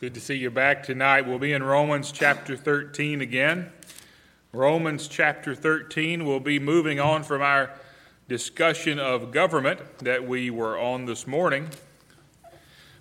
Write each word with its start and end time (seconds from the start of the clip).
Good 0.00 0.14
to 0.14 0.20
see 0.20 0.36
you 0.36 0.52
back 0.52 0.84
tonight. 0.84 1.26
We'll 1.26 1.40
be 1.40 1.52
in 1.52 1.64
Romans 1.64 2.12
chapter 2.12 2.56
13 2.56 3.20
again. 3.20 3.72
Romans 4.52 5.08
chapter 5.08 5.56
13, 5.56 6.24
we'll 6.24 6.38
be 6.38 6.60
moving 6.60 7.00
on 7.00 7.24
from 7.24 7.42
our 7.42 7.72
discussion 8.28 9.00
of 9.00 9.32
government 9.32 9.80
that 9.98 10.24
we 10.24 10.50
were 10.50 10.78
on 10.78 11.06
this 11.06 11.26
morning. 11.26 11.68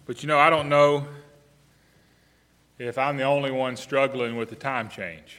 But 0.07 0.23
you 0.23 0.27
know, 0.27 0.39
I 0.39 0.49
don't 0.49 0.69
know 0.69 1.05
if 2.79 2.97
I'm 2.97 3.17
the 3.17 3.25
only 3.25 3.51
one 3.51 3.75
struggling 3.75 4.35
with 4.35 4.49
the 4.49 4.55
time 4.55 4.89
change. 4.89 5.37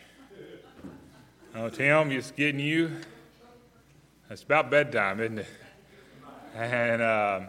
Oh, 1.57 1.71
Tim, 1.71 2.13
it's 2.13 2.31
getting 2.31 2.61
you. 2.61 2.93
It's 4.31 4.45
about 4.45 4.71
bedtime, 4.71 5.19
isn't 5.19 5.41
it? 5.41 5.49
And, 6.55 7.03
um, 7.03 7.49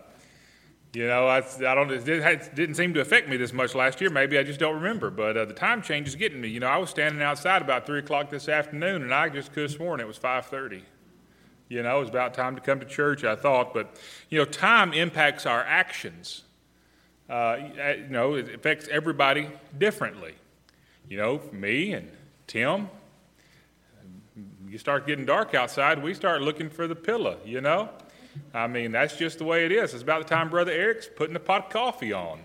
you 0.94 1.08
know, 1.08 1.28
I, 1.28 1.38
I 1.38 1.76
don't. 1.76 1.92
It 1.92 2.56
didn't 2.56 2.76
seem 2.76 2.96
to 2.96 3.00
affect 3.00 3.30
me 3.30 3.38
this 3.38 3.54
much 3.54 3.76
last 3.76 4.02
year. 4.02 4.10
Maybe 4.10 4.40
I 4.40 4.44
just 4.44 4.60
don't 4.60 4.76
remember. 4.76 5.12
But 5.12 5.38
uh, 5.38 5.46
the 5.46 5.54
time 5.54 5.84
change 5.84 6.08
is 6.08 6.16
getting 6.16 6.42
me. 6.42 6.48
You 6.48 6.60
know, 6.60 6.68
I 6.68 6.78
was 6.78 6.90
standing 6.90 7.22
outside 7.22 7.62
about 7.62 7.86
three 7.86 8.00
o'clock 8.00 8.32
this 8.32 8.50
afternoon, 8.50 9.04
and 9.04 9.14
I 9.14 9.30
just 9.30 9.54
could 9.54 9.64
have 9.64 9.72
sworn 9.72 10.00
it 10.00 10.08
was 10.08 10.18
five 10.18 10.48
thirty. 10.48 10.84
You 11.68 11.84
know, 11.84 11.98
it 11.98 12.00
was 12.00 12.10
about 12.10 12.34
time 12.34 12.56
to 12.56 12.62
come 12.62 12.80
to 12.80 12.88
church. 12.88 13.24
I 13.24 13.36
thought, 13.36 13.72
but 13.72 13.98
you 14.30 14.40
know, 14.40 14.46
time 14.46 14.94
impacts 14.94 15.46
our 15.46 15.62
actions. 15.64 16.44
Uh, 17.30 17.58
you 17.96 18.08
know, 18.10 18.34
it 18.34 18.56
affects 18.56 18.88
everybody 18.88 19.48
differently. 19.78 20.34
You 21.08 21.18
know, 21.18 21.42
me 21.52 21.94
and 21.94 22.10
Tim. 22.48 22.90
You 24.68 24.80
start 24.80 25.06
getting 25.06 25.26
dark 25.26 25.54
outside, 25.54 26.02
we 26.02 26.16
start 26.16 26.42
looking 26.42 26.70
for 26.72 26.88
the 26.88 26.96
pillow. 26.96 27.38
You 27.46 27.62
know. 27.62 27.90
I 28.54 28.68
mean, 28.68 28.92
that's 28.92 29.16
just 29.16 29.38
the 29.38 29.44
way 29.44 29.66
it 29.66 29.72
is. 29.72 29.94
It's 29.94 30.04
about 30.04 30.28
the 30.28 30.34
time 30.34 30.50
Brother 30.50 30.72
Eric's 30.72 31.08
putting 31.08 31.36
a 31.36 31.40
pot 31.40 31.66
of 31.66 31.70
coffee 31.72 32.14
on. 32.14 32.40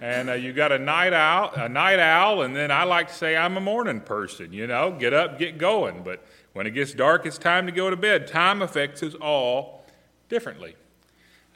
And 0.00 0.30
uh, 0.30 0.34
you 0.34 0.52
got 0.52 0.70
a 0.70 0.78
night 0.78 1.12
owl, 1.12 1.52
a 1.54 1.68
night 1.68 1.98
owl, 1.98 2.42
and 2.42 2.54
then 2.54 2.70
I 2.70 2.84
like 2.84 3.08
to 3.08 3.14
say 3.14 3.36
I'm 3.36 3.56
a 3.56 3.60
morning 3.60 4.00
person. 4.00 4.52
You 4.52 4.66
know, 4.66 4.92
get 4.92 5.12
up, 5.12 5.38
get 5.38 5.58
going. 5.58 6.02
But 6.04 6.24
when 6.52 6.66
it 6.66 6.70
gets 6.70 6.94
dark, 6.94 7.26
it's 7.26 7.38
time 7.38 7.66
to 7.66 7.72
go 7.72 7.90
to 7.90 7.96
bed. 7.96 8.28
Time 8.28 8.62
affects 8.62 9.02
us 9.02 9.14
all 9.14 9.84
differently, 10.28 10.76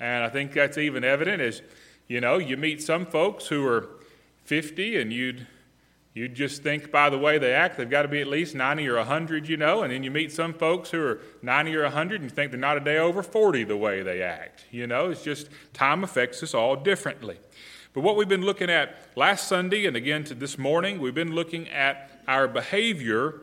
and 0.01 0.25
I 0.25 0.29
think 0.29 0.53
that's 0.55 0.77
even 0.77 1.05
evident 1.05 1.41
as 1.41 1.63
you 2.09 2.21
know 2.21 2.39
you 2.39 2.57
meet 2.57 2.83
some 2.83 3.07
folks 3.07 3.47
who 3.47 3.65
are 3.65 3.91
50, 4.45 5.01
and 5.01 5.13
you'd 5.13 5.47
you 6.15 6.29
just 6.29 6.63
think 6.63 6.91
by 6.91 7.09
the 7.09 7.19
way 7.19 7.39
they 7.39 7.55
act, 7.55 7.79
they've 7.79 7.89
got 7.89 8.03
to 8.03 8.09
be 8.09 8.21
at 8.21 8.27
least 8.27 8.55
90 8.55 8.87
or 8.89 8.97
100, 8.97 9.49
you 9.49 9.57
know, 9.57 9.83
and 9.83 9.93
then 9.93 10.03
you 10.03 10.11
meet 10.11 10.31
some 10.31 10.53
folks 10.53 10.91
who 10.91 11.03
are 11.03 11.21
90 11.41 11.75
or 11.77 11.83
100 11.85 12.21
and 12.21 12.25
you 12.25 12.35
think 12.35 12.51
they're 12.51 12.61
not 12.61 12.77
a 12.77 12.81
day 12.81 12.99
over 12.99 13.23
40 13.23 13.65
the 13.65 13.77
way 13.77 14.03
they 14.03 14.23
act. 14.23 14.67
You 14.71 14.87
know, 14.87 15.11
it's 15.11 15.23
just 15.23 15.49
time 15.73 16.05
affects 16.05 16.43
us 16.43 16.53
all 16.53 16.77
differently. 16.77 17.39
But 17.95 18.03
what 18.03 18.17
we've 18.17 18.29
been 18.29 18.45
looking 18.45 18.71
at 18.71 18.97
last 19.17 19.49
Sunday 19.49 19.87
and 19.87 19.97
again 19.97 20.25
to 20.25 20.35
this 20.35 20.59
morning, 20.59 21.01
we've 21.01 21.15
been 21.15 21.35
looking 21.35 21.69
at 21.69 22.23
our 22.29 22.47
behavior 22.47 23.41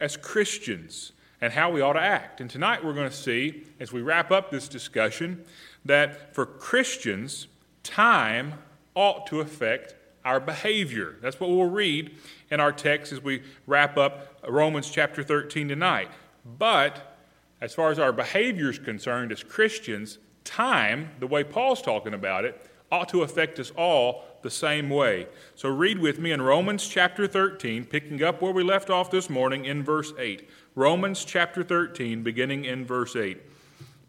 as 0.00 0.16
Christians 0.16 1.12
and 1.40 1.52
how 1.52 1.70
we 1.70 1.80
ought 1.80 1.94
to 1.94 2.00
act. 2.00 2.40
And 2.40 2.48
tonight 2.48 2.84
we're 2.84 2.94
going 2.94 3.10
to 3.10 3.16
see, 3.16 3.64
as 3.80 3.92
we 3.92 4.00
wrap 4.00 4.30
up 4.30 4.50
this 4.50 4.68
discussion, 4.68 5.44
that 5.84 6.34
for 6.34 6.46
Christians, 6.46 7.48
time 7.82 8.54
ought 8.94 9.26
to 9.26 9.40
affect 9.40 9.94
our 10.24 10.40
behavior. 10.40 11.16
That's 11.20 11.38
what 11.40 11.50
we'll 11.50 11.70
read 11.70 12.16
in 12.50 12.60
our 12.60 12.72
text 12.72 13.12
as 13.12 13.22
we 13.22 13.42
wrap 13.66 13.96
up 13.96 14.40
Romans 14.48 14.90
chapter 14.90 15.22
13 15.22 15.68
tonight. 15.68 16.10
But 16.58 17.16
as 17.60 17.74
far 17.74 17.90
as 17.90 17.98
our 17.98 18.12
behavior 18.12 18.70
is 18.70 18.78
concerned 18.78 19.32
as 19.32 19.42
Christians, 19.42 20.18
time, 20.44 21.10
the 21.20 21.26
way 21.26 21.44
Paul's 21.44 21.82
talking 21.82 22.14
about 22.14 22.44
it, 22.44 22.60
ought 22.90 23.08
to 23.08 23.22
affect 23.22 23.58
us 23.58 23.70
all 23.76 24.24
the 24.42 24.50
same 24.50 24.90
way. 24.90 25.26
So 25.54 25.68
read 25.68 25.98
with 25.98 26.18
me 26.18 26.32
in 26.32 26.42
Romans 26.42 26.86
chapter 26.86 27.26
13, 27.26 27.86
picking 27.86 28.22
up 28.22 28.42
where 28.42 28.52
we 28.52 28.62
left 28.62 28.90
off 28.90 29.10
this 29.10 29.30
morning 29.30 29.64
in 29.64 29.82
verse 29.82 30.12
8. 30.18 30.48
Romans 30.74 31.24
chapter 31.24 31.62
13, 31.62 32.22
beginning 32.22 32.64
in 32.64 32.84
verse 32.84 33.16
8. 33.16 33.40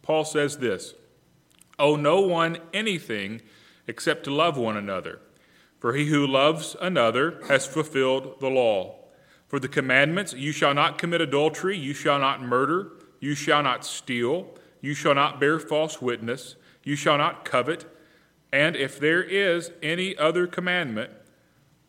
Paul 0.02 0.26
says 0.26 0.58
this 0.58 0.96
Owe 1.80 1.96
no 1.96 2.22
one 2.22 2.58
anything 2.74 3.42
except 3.88 4.26
to 4.26 4.34
love 4.34 4.58
one 4.58 4.78
another. 4.78 5.20
For 5.84 5.92
he 5.96 6.06
who 6.06 6.26
loves 6.26 6.78
another 6.80 7.42
has 7.50 7.68
fulfilled 7.68 8.40
the 8.40 8.48
law. 8.48 8.96
For 9.50 9.60
the 9.60 9.68
commandments, 9.68 10.32
you 10.32 10.54
shall 10.54 10.74
not 10.74 10.98
commit 10.98 11.20
adultery, 11.20 11.78
you 11.78 11.94
shall 11.94 12.20
not 12.20 12.42
murder, 12.42 12.94
you 13.20 13.36
shall 13.36 13.62
not 13.62 13.84
steal, 13.84 14.56
you 14.80 14.94
shall 14.94 15.14
not 15.14 15.42
bear 15.42 15.60
false 15.60 16.02
witness, 16.02 16.56
you 16.86 16.96
shall 16.96 17.18
not 17.18 17.44
covet, 17.44 17.86
and 18.54 18.78
if 18.78 18.98
there 18.98 19.22
is 19.22 19.72
any 19.82 20.18
other 20.18 20.48
commandment, 20.48 21.12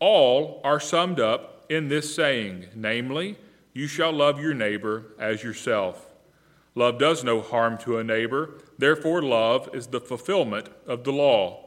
all 0.01 0.61
are 0.65 0.81
summed 0.81 1.21
up 1.21 1.65
in 1.69 1.87
this 1.87 2.13
saying, 2.13 2.67
namely, 2.75 3.39
you 3.75 3.87
shall 3.87 4.13
love 4.13 4.41
your 4.41 4.55
neighbor 4.55 5.15
as 5.21 5.45
yourself. 5.45 6.09
Love 6.75 6.99
does 6.99 7.23
no 7.23 7.41
harm 7.41 7.79
to 7.79 7.99
a 7.99 8.03
neighbor, 8.03 8.59
therefore, 8.77 9.23
love 9.23 9.69
is 9.73 9.87
the 9.87 10.01
fulfillment 10.01 10.69
of 10.85 11.05
the 11.05 11.13
law. 11.13 11.61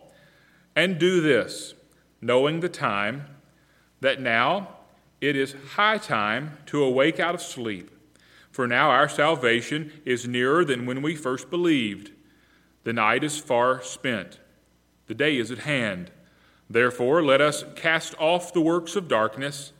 And 0.76 1.00
do 1.00 1.22
this 1.22 1.74
knowing 2.22 2.60
the 2.60 2.70
time, 2.70 3.26
that 4.02 4.22
now 4.22 4.70
it 5.22 5.36
is 5.36 5.56
high 5.76 5.98
time 5.98 6.58
to 6.68 6.84
awake 6.84 7.20
out 7.20 7.36
of 7.36 7.42
sleep. 7.42 7.92
For 8.52 8.68
now 8.68 8.90
our 8.90 9.10
salvation 9.10 9.92
is 10.06 10.28
nearer 10.28 10.66
than 10.66 10.86
when 10.86 11.02
we 11.02 11.16
first 11.16 11.50
believed. 11.50 12.12
The 12.84 12.94
night 12.94 13.24
is 13.24 13.38
far 13.38 13.82
spent, 13.82 14.40
the 15.08 15.16
day 15.16 15.38
is 15.38 15.52
at 15.52 15.60
hand. 15.60 16.12
Therefore, 16.70 17.24
let 17.24 17.40
us 17.40 17.64
cast 17.76 18.14
off 18.20 18.52
the 18.52 18.62
works 18.62 18.96
of 18.96 19.08
darkness 19.08 19.72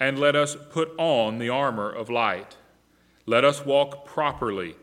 and 0.00 0.18
let 0.18 0.34
us 0.34 0.56
put 0.70 0.92
on 0.98 1.38
the 1.38 1.48
armor 1.48 1.90
of 1.90 2.08
light. 2.10 2.56
Let 3.26 3.44
us 3.44 3.64
walk 3.64 4.06
properly, 4.06 4.76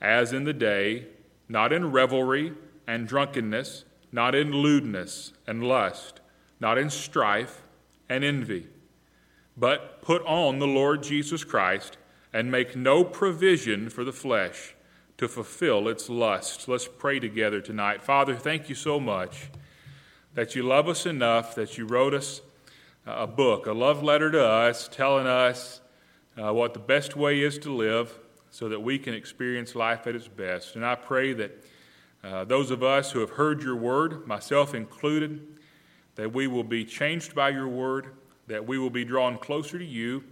as 0.00 0.32
in 0.32 0.44
the 0.44 0.52
day, 0.52 1.06
not 1.48 1.72
in 1.72 1.90
revelry 1.90 2.54
and 2.86 3.08
drunkenness, 3.08 3.84
not 4.12 4.34
in 4.34 4.52
lewdness 4.52 5.32
and 5.46 5.64
lust 5.64 6.20
not 6.64 6.78
in 6.78 6.88
strife 6.88 7.60
and 8.08 8.24
envy, 8.24 8.66
but 9.54 10.00
put 10.00 10.24
on 10.24 10.60
the 10.60 10.66
Lord 10.66 11.02
Jesus 11.02 11.44
Christ 11.44 11.98
and 12.32 12.50
make 12.50 12.74
no 12.74 13.04
provision 13.04 13.90
for 13.90 14.02
the 14.02 14.14
flesh 14.14 14.74
to 15.18 15.28
fulfill 15.28 15.88
its 15.88 16.08
lusts. 16.08 16.66
Let's 16.66 16.88
pray 16.88 17.20
together 17.20 17.60
tonight. 17.60 18.00
Father, 18.00 18.34
thank 18.34 18.70
you 18.70 18.74
so 18.74 18.98
much 18.98 19.50
that 20.32 20.54
you 20.54 20.62
love 20.62 20.88
us 20.88 21.04
enough 21.04 21.54
that 21.54 21.76
you 21.76 21.84
wrote 21.84 22.14
us 22.14 22.40
a 23.04 23.26
book, 23.26 23.66
a 23.66 23.74
love 23.74 24.02
letter 24.02 24.30
to 24.30 24.42
us, 24.42 24.88
telling 24.88 25.26
us 25.26 25.82
uh, 26.42 26.50
what 26.50 26.72
the 26.72 26.80
best 26.80 27.14
way 27.14 27.42
is 27.42 27.58
to 27.58 27.70
live 27.70 28.18
so 28.50 28.70
that 28.70 28.80
we 28.80 28.98
can 28.98 29.12
experience 29.12 29.74
life 29.74 30.06
at 30.06 30.16
its 30.16 30.28
best. 30.28 30.76
And 30.76 30.86
I 30.86 30.94
pray 30.94 31.34
that 31.34 31.64
uh, 32.24 32.44
those 32.44 32.70
of 32.70 32.82
us 32.82 33.12
who 33.12 33.20
have 33.20 33.32
heard 33.32 33.62
your 33.62 33.76
word, 33.76 34.26
myself 34.26 34.74
included, 34.74 35.46
that 36.16 36.32
we 36.32 36.46
will 36.46 36.64
be 36.64 36.84
changed 36.84 37.34
by 37.34 37.50
your 37.50 37.68
word, 37.68 38.08
that 38.46 38.66
we 38.66 38.78
will 38.78 38.90
be 38.90 39.04
drawn 39.04 39.38
closer 39.38 39.78
to 39.78 39.84
you, 39.84 40.24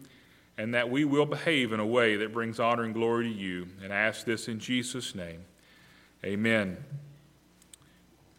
and 0.59 0.75
that 0.75 0.91
we 0.91 1.05
will 1.05 1.27
behave 1.27 1.73
in 1.73 1.81
a 1.81 1.87
way 1.87 2.17
that 2.17 2.33
brings 2.33 2.61
honor 2.61 2.85
and 2.85 2.95
glory 2.95 3.25
to 3.25 3.35
you. 3.35 3.67
And 3.83 3.93
I 3.93 3.97
ask 3.97 4.25
this 4.25 4.49
in 4.49 4.59
Jesus' 4.59 5.15
name. 5.15 5.45
Amen. 6.25 6.77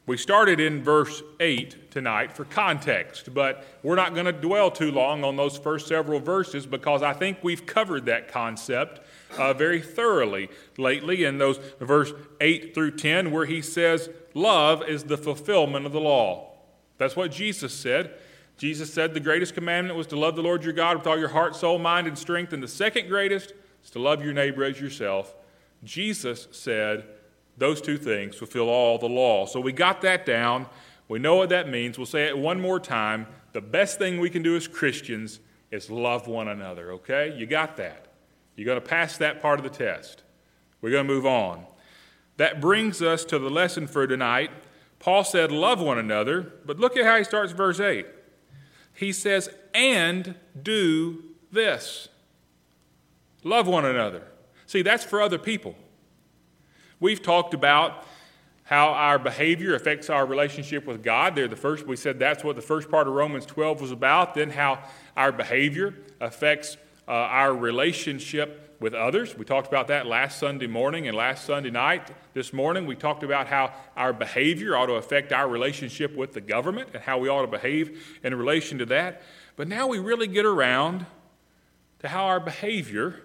We 0.06 0.18
started 0.18 0.60
in 0.60 0.84
verse 0.84 1.24
8 1.40 1.90
tonight 1.90 2.34
for 2.34 2.44
context, 2.44 3.34
but 3.34 3.66
we're 3.84 3.96
not 3.96 4.14
going 4.14 4.26
to 4.26 4.34
dwell 4.34 4.70
too 4.70 4.92
long 4.92 5.24
on 5.24 5.38
those 5.38 5.58
first 5.58 5.88
several 5.88 6.20
verses 6.20 6.66
because 6.66 7.02
I 7.02 7.14
think 7.14 7.38
we've 7.42 7.66
covered 7.66 8.06
that 8.08 8.28
concept 8.28 9.00
uh, 9.38 9.54
very 9.54 9.82
thoroughly 9.82 10.50
lately 10.78 11.24
in 11.24 11.38
those 11.38 11.58
verse 11.80 12.12
8 12.42 12.74
through 12.74 12.98
10, 12.98 13.32
where 13.32 13.46
he 13.46 13.62
says, 13.62 14.10
Love 14.34 14.84
is 14.84 15.06
the 15.06 15.18
fulfillment 15.18 15.86
of 15.86 15.94
the 15.94 16.02
law. 16.02 16.53
That's 16.98 17.16
what 17.16 17.32
Jesus 17.32 17.74
said. 17.74 18.14
Jesus 18.58 18.94
said 18.94 19.14
the 19.14 19.20
greatest 19.20 19.56
commandment 19.56 19.98
was 19.98 20.08
to 20.08 20.20
love 20.20 20.36
the 20.36 20.44
Lord 20.44 20.64
your 20.64 20.74
God 20.74 20.98
with 20.98 21.08
all 21.08 21.18
your 21.18 21.30
heart, 21.30 21.56
soul, 21.56 21.80
mind, 21.80 22.08
and 22.08 22.18
strength. 22.18 22.54
And 22.54 22.62
the 22.62 22.68
second 22.68 23.08
greatest 23.08 23.54
is 23.84 23.90
to 23.92 24.00
love 24.00 24.24
your 24.24 24.34
neighbor 24.34 24.64
as 24.64 24.80
yourself. 24.80 25.36
Jesus 25.84 26.48
said 26.52 27.06
those 27.58 27.82
two 27.82 27.98
things 27.98 28.36
fulfill 28.36 28.70
all 28.70 28.98
the 28.98 29.10
law. 29.10 29.46
So 29.46 29.60
we 29.60 29.72
got 29.72 30.02
that 30.02 30.26
down. 30.26 30.68
We 31.08 31.20
know 31.20 31.36
what 31.36 31.50
that 31.50 31.68
means. 31.68 31.98
We'll 31.98 32.06
say 32.06 32.28
it 32.28 32.38
one 32.38 32.62
more 32.62 32.80
time. 32.80 33.28
The 33.52 33.62
best 33.62 34.00
thing 34.00 34.20
we 34.20 34.30
can 34.30 34.42
do 34.42 34.56
as 34.56 34.68
Christians 34.68 35.40
is 35.72 35.90
love 35.90 36.28
one 36.28 36.48
another, 36.48 36.94
okay? 36.94 37.36
You 37.36 37.46
got 37.46 37.78
that. 37.78 38.08
You're 38.56 38.66
going 38.66 38.82
to 38.82 38.88
pass 38.88 39.18
that 39.18 39.42
part 39.42 39.60
of 39.60 39.64
the 39.64 39.70
test. 39.70 40.24
We're 40.82 40.92
going 40.92 41.08
to 41.08 41.14
move 41.14 41.26
on. 41.26 41.66
That 42.38 42.62
brings 42.62 43.02
us 43.02 43.26
to 43.26 43.40
the 43.40 43.50
lesson 43.50 43.88
for 43.88 44.08
tonight. 44.08 44.52
Paul 45.04 45.26
said, 45.26 45.52
Love 45.52 45.82
one 45.82 45.98
another, 45.98 46.54
but 46.66 46.80
look 46.80 46.96
at 46.96 47.04
how 47.04 47.18
he 47.18 47.26
starts 47.26 47.52
verse 47.52 47.82
8. 47.82 48.06
He 48.94 49.12
says, 49.12 49.50
And 49.74 50.36
do 50.62 51.22
this 51.52 52.08
love 53.44 53.68
one 53.68 53.84
another. 53.84 54.24
See, 54.66 54.82
that's 54.82 55.04
for 55.04 55.22
other 55.22 55.38
people. 55.38 55.76
We've 57.02 57.22
talked 57.22 57.54
about 57.54 58.08
how 58.64 58.92
our 58.94 59.20
behavior 59.20 59.76
affects 59.76 60.10
our 60.10 60.26
relationship 60.26 60.86
with 60.86 61.04
God. 61.04 61.36
They're 61.36 61.50
the 61.50 61.58
first, 61.58 61.86
we 61.86 61.98
said 61.98 62.18
that's 62.18 62.42
what 62.42 62.56
the 62.56 62.62
first 62.62 62.90
part 62.90 63.06
of 63.06 63.14
Romans 63.14 63.46
12 63.46 63.82
was 63.82 63.92
about. 63.92 64.36
Then 64.36 64.52
how 64.52 64.88
our 65.18 65.34
behavior 65.34 65.96
affects 66.22 66.78
uh, 67.10 67.12
our 67.12 67.54
relationship 67.54 68.63
with 68.84 68.94
others. 68.94 69.38
We 69.38 69.46
talked 69.46 69.70
about 69.70 69.88
that 69.88 70.06
last 70.08 70.38
Sunday 70.38 70.68
morning 70.68 71.08
and 71.08 71.16
last 71.16 71.46
Sunday 71.46 71.72
night. 71.72 72.12
This 72.34 72.52
morning, 72.52 72.86
we 72.86 72.98
talked 72.98 73.24
about 73.24 73.48
how 73.48 73.74
our 73.96 74.12
behavior 74.12 74.76
ought 74.76 74.88
to 74.88 74.96
affect 74.96 75.32
our 75.32 75.48
relationship 75.48 76.14
with 76.18 76.34
the 76.34 76.42
government 76.42 76.90
and 76.94 77.02
how 77.02 77.18
we 77.18 77.30
ought 77.30 77.44
to 77.44 77.48
behave 77.48 78.20
in 78.24 78.36
relation 78.36 78.78
to 78.80 78.86
that. 78.88 79.22
But 79.56 79.70
now 79.70 79.88
we 79.88 80.00
really 80.00 80.28
get 80.28 80.46
around 80.46 81.06
to 82.00 82.10
how 82.10 82.26
our 82.26 82.42
behavior 82.42 83.22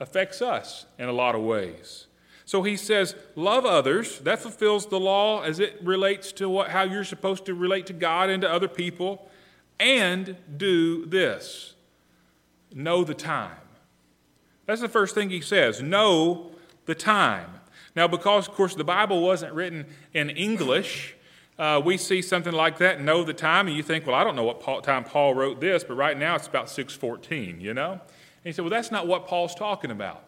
affects 0.00 0.42
us 0.42 0.86
in 0.98 1.08
a 1.08 1.12
lot 1.12 1.36
of 1.36 1.42
ways. 1.42 2.08
So 2.44 2.64
he 2.64 2.76
says, 2.76 3.14
love 3.36 3.64
others. 3.64 4.18
That 4.18 4.40
fulfills 4.40 4.86
the 4.86 4.98
law 4.98 5.42
as 5.42 5.60
it 5.60 5.78
relates 5.84 6.32
to 6.32 6.48
what, 6.48 6.70
how 6.70 6.82
you're 6.82 7.04
supposed 7.04 7.46
to 7.46 7.54
relate 7.54 7.86
to 7.86 7.92
God 7.92 8.28
and 8.28 8.42
to 8.42 8.50
other 8.50 8.68
people. 8.68 9.30
And 9.78 10.36
do 10.56 11.06
this 11.06 11.74
know 12.74 13.04
the 13.04 13.14
time. 13.14 13.56
That's 14.68 14.82
the 14.82 14.88
first 14.88 15.14
thing 15.14 15.30
he 15.30 15.40
says 15.40 15.80
know 15.80 16.50
the 16.84 16.94
time. 16.94 17.48
Now, 17.96 18.06
because, 18.06 18.46
of 18.46 18.54
course, 18.54 18.74
the 18.74 18.84
Bible 18.84 19.22
wasn't 19.22 19.54
written 19.54 19.86
in 20.12 20.28
English, 20.28 21.16
uh, 21.58 21.80
we 21.82 21.96
see 21.96 22.20
something 22.20 22.52
like 22.52 22.76
that, 22.78 23.00
know 23.00 23.24
the 23.24 23.32
time, 23.32 23.66
and 23.66 23.74
you 23.74 23.82
think, 23.82 24.06
well, 24.06 24.14
I 24.14 24.22
don't 24.22 24.36
know 24.36 24.44
what 24.44 24.60
Paul, 24.60 24.82
time 24.82 25.04
Paul 25.04 25.34
wrote 25.34 25.58
this, 25.58 25.84
but 25.84 25.94
right 25.94 26.16
now 26.16 26.34
it's 26.34 26.46
about 26.46 26.68
614, 26.68 27.62
you 27.62 27.72
know? 27.72 27.92
And 27.92 28.00
he 28.44 28.52
said, 28.52 28.60
well, 28.60 28.70
that's 28.70 28.90
not 28.90 29.06
what 29.06 29.26
Paul's 29.26 29.54
talking 29.54 29.90
about. 29.90 30.22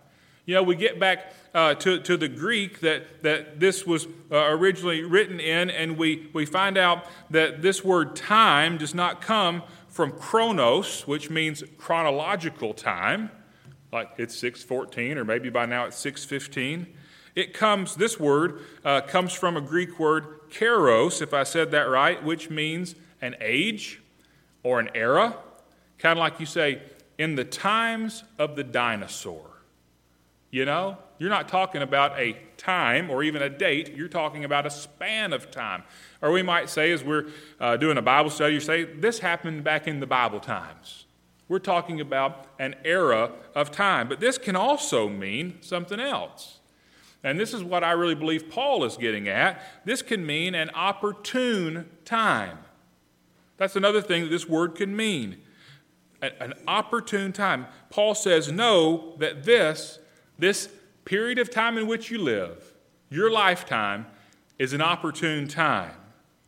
You 0.47 0.55
know, 0.55 0.63
we 0.63 0.75
get 0.75 0.99
back 0.99 1.35
uh, 1.53 1.75
to, 1.75 2.01
to 2.01 2.17
the 2.17 2.27
Greek 2.27 2.81
that, 2.81 3.23
that 3.23 3.61
this 3.61 3.87
was 3.87 4.07
uh, 4.33 4.37
originally 4.37 5.03
written 5.03 5.39
in, 5.39 5.69
and 5.69 5.99
we, 5.99 6.31
we 6.33 6.47
find 6.47 6.79
out 6.79 7.05
that 7.29 7.61
this 7.61 7.85
word 7.85 8.17
time 8.17 8.79
does 8.79 8.95
not 8.95 9.21
come 9.21 9.63
from 9.89 10.13
chronos, 10.13 11.07
which 11.07 11.29
means 11.29 11.63
chronological 11.77 12.73
time, 12.73 13.31
like 13.93 14.11
it's 14.19 14.37
614, 14.39 15.19
or 15.19 15.25
maybe 15.25 15.51
by 15.51 15.67
now 15.67 15.87
it's 15.87 15.97
615. 15.99 16.87
It 17.35 17.55
comes, 17.55 17.95
this 17.95 18.19
word 18.19 18.61
uh, 18.85 19.03
comes 19.03 19.33
from 19.33 19.57
a 19.57 19.61
Greek 19.61 19.99
word, 19.99 20.51
kairos, 20.51 21.23
if 21.23 21.33
I 21.33 21.45
said 21.45 21.71
that 21.71 21.89
right, 21.89 22.23
which 22.23 22.51
means 22.51 22.95
an 23.21 23.37
age 23.41 24.01
or 24.63 24.81
an 24.81 24.91
era. 24.95 25.37
Kind 25.99 26.19
of 26.19 26.23
like 26.23 26.41
you 26.41 26.47
say, 26.47 26.83
in 27.19 27.37
the 27.37 27.45
times 27.45 28.25
of 28.39 28.57
the 28.57 28.65
dinosaur. 28.65 29.47
You 30.51 30.65
know, 30.65 30.99
you're 31.19 31.31
not 31.31 31.49
talking 31.49 31.83
about 31.83 32.19
a 32.19 32.37
time 32.57 33.11
or 33.11 33.23
even 33.23 33.43
a 33.43 33.49
date, 33.49 33.95
you're 33.95 34.09
talking 34.09 34.45
about 34.45 34.67
a 34.67 34.71
span 34.71 35.33
of 35.33 35.51
time. 35.51 35.85
Or 36.21 36.33
we 36.33 36.43
might 36.43 36.69
say, 36.69 36.91
as 36.93 37.05
we're 37.05 37.27
uh, 37.61 37.77
doing 37.77 37.99
a 37.99 38.03
Bible 38.03 38.31
study, 38.31 38.55
you 38.55 38.61
say, 38.61 38.85
this 38.85 39.21
happened 39.21 39.63
back 39.63 39.87
in 39.87 40.01
the 40.01 40.07
Bible 40.07 40.41
times. 40.41 41.05
We're 41.51 41.59
talking 41.59 42.01
about 42.01 42.47
an 42.61 42.77
era 42.85 43.33
of 43.57 43.73
time. 43.73 44.09
But 44.09 44.21
this 44.21 44.39
can 44.39 44.55
also 44.55 45.09
mean 45.09 45.59
something 45.61 45.99
else. 45.99 46.61
And 47.25 47.41
this 47.41 47.53
is 47.53 47.65
what 47.65 47.83
I 47.83 47.91
really 47.91 48.15
believe 48.15 48.49
Paul 48.49 48.85
is 48.85 48.97
getting 48.97 49.27
at. 49.27 49.61
This 49.85 50.01
can 50.01 50.25
mean 50.25 50.55
an 50.55 50.71
opportune 50.77 51.91
time. 52.05 52.59
That's 53.57 53.75
another 53.75 54.01
thing 54.01 54.23
that 54.23 54.29
this 54.29 54.49
word 54.49 54.77
can 54.77 54.95
mean 54.95 55.39
an 56.23 56.55
opportune 56.69 57.33
time. 57.33 57.67
Paul 57.91 58.15
says, 58.15 58.53
Know 58.53 59.17
that 59.19 59.43
this 59.43 59.99
this 60.39 60.69
period 61.05 61.41
of 61.41 61.51
time 61.51 61.77
in 61.77 61.89
which 61.89 62.13
you 62.13 62.19
live, 62.19 62.75
your 63.11 63.29
lifetime, 63.29 64.07
is 64.57 64.73
an 64.73 64.81
opportune 64.81 65.49
time. 65.49 65.97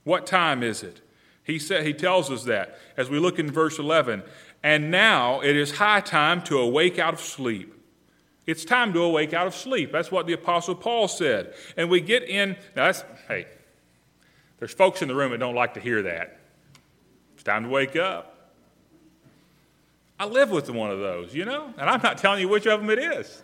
What 0.05 0.29
time 0.29 0.63
is 0.63 0.85
it? 0.85 1.01
He, 1.45 1.59
said, 1.59 1.85
he 1.85 1.93
tells 1.93 2.31
us 2.31 2.45
that 2.45 2.79
as 2.97 3.11
we 3.11 3.19
look 3.19 3.39
in 3.39 3.51
verse 3.51 3.79
11. 3.79 4.23
And 4.63 4.91
now 4.91 5.41
it 5.41 5.57
is 5.57 5.73
high 5.73 6.01
time 6.01 6.43
to 6.43 6.59
awake 6.59 6.99
out 6.99 7.15
of 7.15 7.21
sleep. 7.21 7.75
It's 8.47 8.65
time 8.65 8.93
to 8.93 9.03
awake 9.03 9.33
out 9.33 9.47
of 9.47 9.55
sleep. 9.55 9.93
That's 9.93 10.11
what 10.11 10.27
the 10.27 10.33
Apostle 10.33 10.75
Paul 10.75 11.09
said. 11.09 11.55
And 11.77 11.91
we 11.91 12.01
get 12.01 12.25
in, 12.25 12.51
now 12.77 12.87
that's, 12.87 13.05
hey, 13.29 13.47
there's 14.59 14.73
folks 14.73 15.03
in 15.03 15.09
the 15.09 15.15
room 15.15 15.33
that 15.33 15.39
don't 15.39 15.55
like 15.55 15.75
to 15.75 15.81
hear 15.81 16.03
that. 16.03 16.39
It's 17.35 17.43
time 17.43 17.65
to 17.65 17.69
wake 17.69 17.97
up. 17.97 18.53
I 20.19 20.27
live 20.27 20.51
with 20.51 20.71
one 20.71 20.91
of 20.91 21.01
those, 21.01 21.35
you 21.35 21.45
know, 21.45 21.75
and 21.77 21.91
I'm 21.91 22.01
not 22.01 22.19
telling 22.19 22.41
you 22.41 22.49
which 22.49 22.67
of 22.67 22.81
them 22.81 22.91
it 22.91 23.01
is 23.01 23.43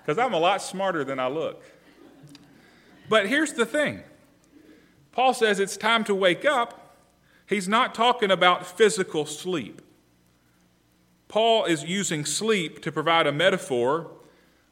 because 0.00 0.18
I'm 0.18 0.32
a 0.32 0.38
lot 0.38 0.62
smarter 0.62 1.04
than 1.04 1.18
I 1.18 1.26
look. 1.26 1.64
But 3.08 3.26
here's 3.26 3.52
the 3.52 3.66
thing 3.66 4.02
Paul 5.12 5.34
says 5.34 5.58
it's 5.58 5.76
time 5.76 6.04
to 6.04 6.14
wake 6.14 6.44
up. 6.44 6.79
He's 7.50 7.68
not 7.68 7.96
talking 7.96 8.30
about 8.30 8.64
physical 8.64 9.26
sleep. 9.26 9.82
Paul 11.26 11.64
is 11.64 11.82
using 11.82 12.24
sleep 12.24 12.80
to 12.82 12.92
provide 12.92 13.26
a 13.26 13.32
metaphor 13.32 14.08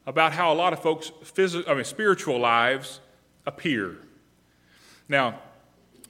about 0.07 0.31
how 0.31 0.53
a 0.53 0.55
lot 0.55 0.71
of 0.71 0.81
folks' 0.81 1.11
phys- 1.21 1.67
I 1.67 1.73
mean, 1.73 1.83
spiritual 1.83 2.39
lives 2.39 3.01
appear. 3.45 3.97
Now, 5.09 5.41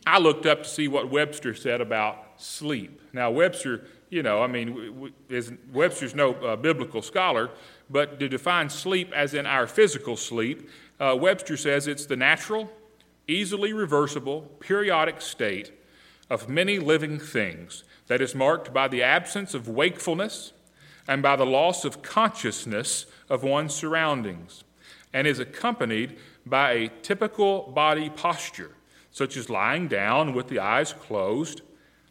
I 0.05 0.19
looked 0.19 0.45
up 0.45 0.61
to 0.61 0.69
see 0.69 0.87
what 0.87 1.09
Webster 1.09 1.55
said 1.55 1.81
about 1.81 2.23
sleep. 2.37 3.01
Now, 3.13 3.31
Webster, 3.31 3.87
you 4.11 4.21
know, 4.21 4.43
I 4.43 4.47
mean, 4.47 5.11
Webster's 5.73 6.13
no 6.13 6.35
uh, 6.35 6.55
biblical 6.55 7.01
scholar, 7.01 7.49
but 7.89 8.19
to 8.19 8.29
define 8.29 8.69
sleep 8.69 9.11
as 9.11 9.33
in 9.33 9.47
our 9.47 9.65
physical 9.65 10.15
sleep, 10.15 10.69
uh, 10.99 11.17
Webster 11.19 11.57
says 11.57 11.87
it's 11.87 12.05
the 12.05 12.15
natural, 12.15 12.71
easily 13.27 13.73
reversible, 13.73 14.41
periodic 14.59 15.19
state 15.19 15.71
of 16.29 16.49
many 16.49 16.79
living 16.79 17.19
things 17.19 17.83
that 18.07 18.21
is 18.21 18.35
marked 18.35 18.73
by 18.73 18.87
the 18.87 19.03
absence 19.03 19.53
of 19.53 19.67
wakefulness 19.67 20.53
and 21.07 21.21
by 21.21 21.35
the 21.35 21.45
loss 21.45 21.85
of 21.85 22.01
consciousness 22.01 23.05
of 23.29 23.43
one's 23.43 23.73
surroundings, 23.73 24.63
and 25.11 25.25
is 25.25 25.39
accompanied 25.39 26.17
by 26.45 26.71
a 26.71 26.91
typical 27.01 27.71
body 27.71 28.09
posture, 28.09 28.71
such 29.11 29.35
as 29.35 29.49
lying 29.49 29.87
down 29.87 30.33
with 30.33 30.47
the 30.47 30.59
eyes 30.59 30.93
closed, 30.93 31.61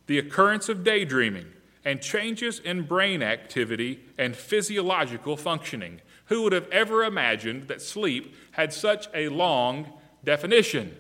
the 0.07 0.19
occurrence 0.19 0.69
of 0.69 0.83
daydreaming, 0.83 1.47
and 1.85 2.03
changes 2.03 2.59
in 2.59 2.83
brain 2.83 3.23
activity 3.23 4.01
and 4.19 4.35
physiological 4.35 5.37
functioning. 5.37 6.01
Who 6.27 6.43
would 6.43 6.53
have 6.53 6.69
ever 6.71 7.05
imagined 7.05 7.69
that 7.69 7.81
sleep 7.81 8.35
had 8.53 8.73
such 8.73 9.09
a 9.15 9.29
long 9.29 9.93
definition? 10.25 10.97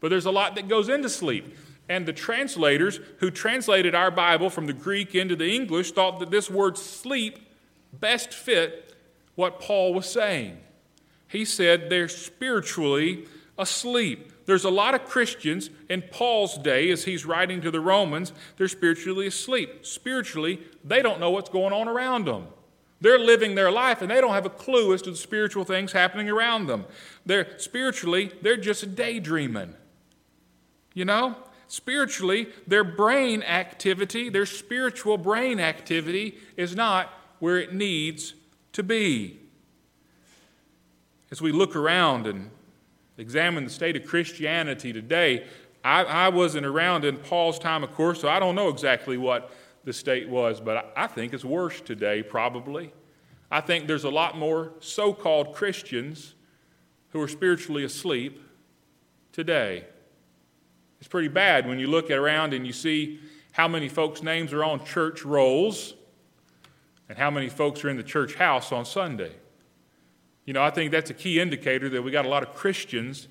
But 0.00 0.08
there's 0.08 0.26
a 0.26 0.30
lot 0.30 0.54
that 0.54 0.68
goes 0.68 0.88
into 0.88 1.08
sleep. 1.08 1.56
And 1.88 2.06
the 2.06 2.12
translators 2.12 3.00
who 3.18 3.30
translated 3.30 3.94
our 3.94 4.10
Bible 4.10 4.50
from 4.50 4.66
the 4.66 4.72
Greek 4.72 5.14
into 5.14 5.36
the 5.36 5.54
English 5.54 5.92
thought 5.92 6.18
that 6.18 6.30
this 6.30 6.50
word 6.50 6.76
sleep 6.76 7.38
best 7.92 8.34
fit 8.34 8.94
what 9.36 9.60
Paul 9.60 9.94
was 9.94 10.06
saying. 10.06 10.58
He 11.28 11.44
said 11.44 11.88
they're 11.88 12.08
spiritually 12.08 13.26
asleep. 13.58 14.32
There's 14.46 14.64
a 14.64 14.70
lot 14.70 14.94
of 14.94 15.04
Christians 15.04 15.70
in 15.88 16.02
Paul's 16.02 16.56
day, 16.58 16.90
as 16.90 17.04
he's 17.04 17.26
writing 17.26 17.60
to 17.62 17.70
the 17.70 17.80
Romans, 17.80 18.32
they're 18.56 18.68
spiritually 18.68 19.26
asleep. 19.26 19.84
Spiritually, 19.84 20.60
they 20.84 21.02
don't 21.02 21.20
know 21.20 21.30
what's 21.30 21.50
going 21.50 21.72
on 21.72 21.88
around 21.88 22.26
them. 22.26 22.46
They're 23.00 23.18
living 23.18 23.54
their 23.54 23.70
life 23.70 24.00
and 24.02 24.10
they 24.10 24.20
don't 24.20 24.32
have 24.32 24.46
a 24.46 24.50
clue 24.50 24.94
as 24.94 25.02
to 25.02 25.10
the 25.10 25.16
spiritual 25.16 25.64
things 25.64 25.92
happening 25.92 26.30
around 26.30 26.66
them. 26.66 26.86
They're 27.26 27.58
spiritually, 27.58 28.32
they're 28.40 28.56
just 28.56 28.94
daydreaming. 28.94 29.74
You 30.94 31.04
know? 31.04 31.36
Spiritually, 31.68 32.48
their 32.66 32.84
brain 32.84 33.42
activity, 33.42 34.28
their 34.28 34.46
spiritual 34.46 35.18
brain 35.18 35.58
activity 35.58 36.38
is 36.56 36.76
not 36.76 37.12
where 37.40 37.58
it 37.58 37.74
needs 37.74 38.34
to 38.72 38.82
be. 38.82 39.38
As 41.30 41.42
we 41.42 41.50
look 41.50 41.74
around 41.74 42.26
and 42.26 42.50
examine 43.18 43.64
the 43.64 43.70
state 43.70 43.96
of 43.96 44.04
Christianity 44.04 44.92
today, 44.92 45.46
I, 45.82 46.04
I, 46.04 46.28
wasn't 46.28 46.66
around 46.66 47.04
in 47.04 47.16
Paul's 47.16 47.58
time, 47.58 47.82
of 47.82 47.92
course, 47.94 48.20
so 48.20 48.28
I 48.28 48.38
don't 48.38 48.54
know 48.54 48.68
exactly 48.68 49.16
what 49.16 49.50
the 49.84 49.92
state 49.92 50.28
was, 50.28 50.60
but 50.60 50.76
I, 50.76 51.04
I 51.04 51.06
think 51.06 51.32
it's 51.32 51.44
worse 51.44 51.80
today, 51.80 52.22
probably. 52.22 52.92
I 53.50 53.60
think 53.60 53.86
there's 53.86 54.04
a 54.04 54.10
lot 54.10 54.36
more 54.36 54.72
so 54.80 55.12
called 55.12 55.54
Christians 55.54 56.34
who 57.10 57.20
are 57.20 57.28
spiritually 57.28 57.84
asleep 57.84 58.40
today. 59.32 59.84
It's 60.98 61.08
pretty 61.08 61.28
bad 61.28 61.68
when 61.68 61.78
you 61.78 61.86
look 61.88 62.10
around 62.10 62.54
and 62.54 62.66
you 62.66 62.72
see 62.72 63.20
how 63.52 63.68
many 63.68 63.88
folks' 63.88 64.22
names 64.22 64.52
are 64.52 64.64
on 64.64 64.84
church 64.84 65.24
rolls 65.24 65.94
and 67.08 67.16
how 67.16 67.30
many 67.30 67.48
folks 67.48 67.84
are 67.84 67.88
in 67.88 67.96
the 67.96 68.02
church 68.02 68.34
house 68.34 68.72
on 68.72 68.84
Sunday. 68.84 69.32
You 70.44 70.52
know, 70.52 70.62
I 70.62 70.70
think 70.70 70.92
that's 70.92 71.10
a 71.10 71.14
key 71.14 71.40
indicator 71.40 71.88
that 71.88 72.02
we 72.02 72.10
got 72.10 72.24
a 72.24 72.28
lot 72.28 72.42
of 72.42 72.54
Christians 72.54 73.28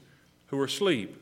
who 0.48 0.60
are 0.60 0.66
asleep. 0.66 1.22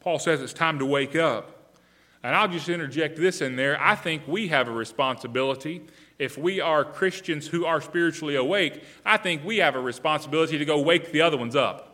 Paul 0.00 0.18
says 0.18 0.40
it's 0.40 0.52
time 0.52 0.78
to 0.78 0.86
wake 0.86 1.14
up. 1.14 1.76
And 2.24 2.36
I'll 2.36 2.48
just 2.48 2.68
interject 2.68 3.16
this 3.16 3.40
in 3.40 3.56
there. 3.56 3.80
I 3.80 3.96
think 3.96 4.22
we 4.28 4.48
have 4.48 4.68
a 4.68 4.72
responsibility. 4.72 5.82
If 6.18 6.38
we 6.38 6.60
are 6.60 6.84
Christians 6.84 7.48
who 7.48 7.64
are 7.64 7.80
spiritually 7.80 8.36
awake, 8.36 8.84
I 9.04 9.16
think 9.16 9.44
we 9.44 9.58
have 9.58 9.74
a 9.74 9.80
responsibility 9.80 10.56
to 10.58 10.64
go 10.64 10.80
wake 10.80 11.10
the 11.10 11.20
other 11.20 11.36
ones 11.36 11.56
up. 11.56 11.91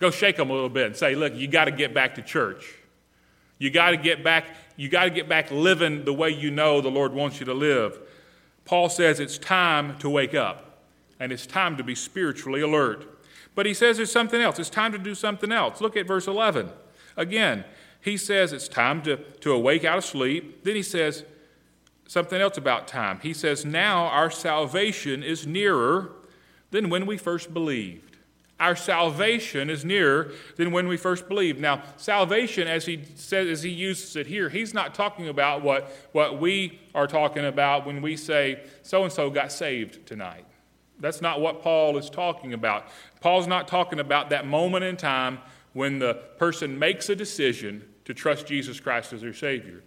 Go 0.00 0.10
shake 0.10 0.36
them 0.36 0.50
a 0.50 0.52
little 0.52 0.68
bit 0.68 0.86
and 0.86 0.96
say, 0.96 1.14
look, 1.14 1.34
you 1.34 1.48
got 1.48 1.64
to 1.64 1.70
get 1.70 1.92
back 1.92 2.14
to 2.14 2.22
church. 2.22 2.74
You 3.58 3.70
got 3.70 3.90
to 3.90 3.96
get 3.96 4.22
back, 4.22 4.46
you 4.76 4.88
got 4.88 5.04
to 5.04 5.10
get 5.10 5.28
back 5.28 5.50
living 5.50 6.04
the 6.04 6.12
way 6.12 6.30
you 6.30 6.50
know 6.50 6.80
the 6.80 6.90
Lord 6.90 7.12
wants 7.12 7.40
you 7.40 7.46
to 7.46 7.54
live. 7.54 7.98
Paul 8.64 8.88
says 8.88 9.18
it's 9.18 9.38
time 9.38 9.98
to 9.98 10.08
wake 10.08 10.34
up 10.34 10.82
and 11.18 11.32
it's 11.32 11.46
time 11.46 11.76
to 11.76 11.82
be 11.82 11.94
spiritually 11.94 12.60
alert. 12.60 13.18
But 13.54 13.66
he 13.66 13.74
says 13.74 13.96
there's 13.96 14.12
something 14.12 14.40
else. 14.40 14.58
It's 14.58 14.70
time 14.70 14.92
to 14.92 14.98
do 14.98 15.14
something 15.14 15.50
else. 15.50 15.80
Look 15.80 15.96
at 15.96 16.06
verse 16.06 16.28
11. 16.28 16.70
Again, 17.16 17.64
he 18.00 18.16
says 18.16 18.52
it's 18.52 18.68
time 18.68 19.02
to, 19.02 19.16
to 19.16 19.52
awake 19.52 19.84
out 19.84 19.98
of 19.98 20.04
sleep. 20.04 20.62
Then 20.62 20.76
he 20.76 20.82
says 20.82 21.24
something 22.06 22.40
else 22.40 22.56
about 22.56 22.86
time. 22.86 23.18
He 23.20 23.34
says, 23.34 23.64
Now 23.64 24.06
our 24.06 24.30
salvation 24.30 25.24
is 25.24 25.46
nearer 25.46 26.12
than 26.70 26.88
when 26.88 27.06
we 27.06 27.16
first 27.16 27.52
believed. 27.52 28.07
Our 28.60 28.74
salvation 28.74 29.70
is 29.70 29.84
nearer 29.84 30.32
than 30.56 30.72
when 30.72 30.88
we 30.88 30.96
first 30.96 31.28
believed. 31.28 31.60
Now, 31.60 31.82
salvation, 31.96 32.66
as 32.66 32.86
he 32.86 33.04
says, 33.14 33.48
as 33.48 33.62
he 33.62 33.70
uses 33.70 34.16
it 34.16 34.26
here, 34.26 34.48
he's 34.48 34.74
not 34.74 34.94
talking 34.94 35.28
about 35.28 35.62
what, 35.62 35.90
what 36.12 36.40
we 36.40 36.80
are 36.94 37.06
talking 37.06 37.44
about 37.44 37.86
when 37.86 38.02
we 38.02 38.16
say 38.16 38.64
so 38.82 39.04
and 39.04 39.12
so 39.12 39.30
got 39.30 39.52
saved 39.52 40.04
tonight. 40.06 40.44
That's 40.98 41.20
not 41.20 41.40
what 41.40 41.62
Paul 41.62 41.96
is 41.98 42.10
talking 42.10 42.52
about. 42.52 42.88
Paul's 43.20 43.46
not 43.46 43.68
talking 43.68 44.00
about 44.00 44.30
that 44.30 44.46
moment 44.46 44.84
in 44.84 44.96
time 44.96 45.38
when 45.72 46.00
the 46.00 46.14
person 46.38 46.76
makes 46.76 47.08
a 47.08 47.14
decision 47.14 47.84
to 48.04 48.14
trust 48.14 48.46
Jesus 48.46 48.80
Christ 48.80 49.12
as 49.12 49.20
their 49.20 49.34
Savior. 49.34 49.84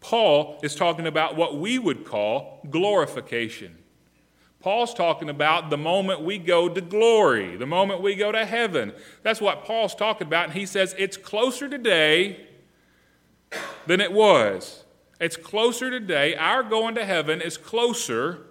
Paul 0.00 0.60
is 0.62 0.74
talking 0.74 1.06
about 1.06 1.36
what 1.36 1.58
we 1.58 1.78
would 1.78 2.04
call 2.06 2.60
glorification. 2.70 3.76
Paul's 4.64 4.94
talking 4.94 5.28
about 5.28 5.68
the 5.68 5.76
moment 5.76 6.22
we 6.22 6.38
go 6.38 6.70
to 6.70 6.80
glory, 6.80 7.54
the 7.54 7.66
moment 7.66 8.00
we 8.00 8.14
go 8.14 8.32
to 8.32 8.46
heaven. 8.46 8.94
That's 9.22 9.38
what 9.38 9.66
Paul's 9.66 9.94
talking 9.94 10.26
about, 10.26 10.46
and 10.46 10.54
he 10.54 10.64
says 10.64 10.94
it's 10.96 11.18
closer 11.18 11.68
today 11.68 12.46
than 13.86 14.00
it 14.00 14.10
was. 14.10 14.84
It's 15.20 15.36
closer 15.36 15.90
today. 15.90 16.34
Our 16.34 16.62
going 16.62 16.94
to 16.94 17.04
heaven 17.04 17.42
is 17.42 17.58
closer 17.58 18.46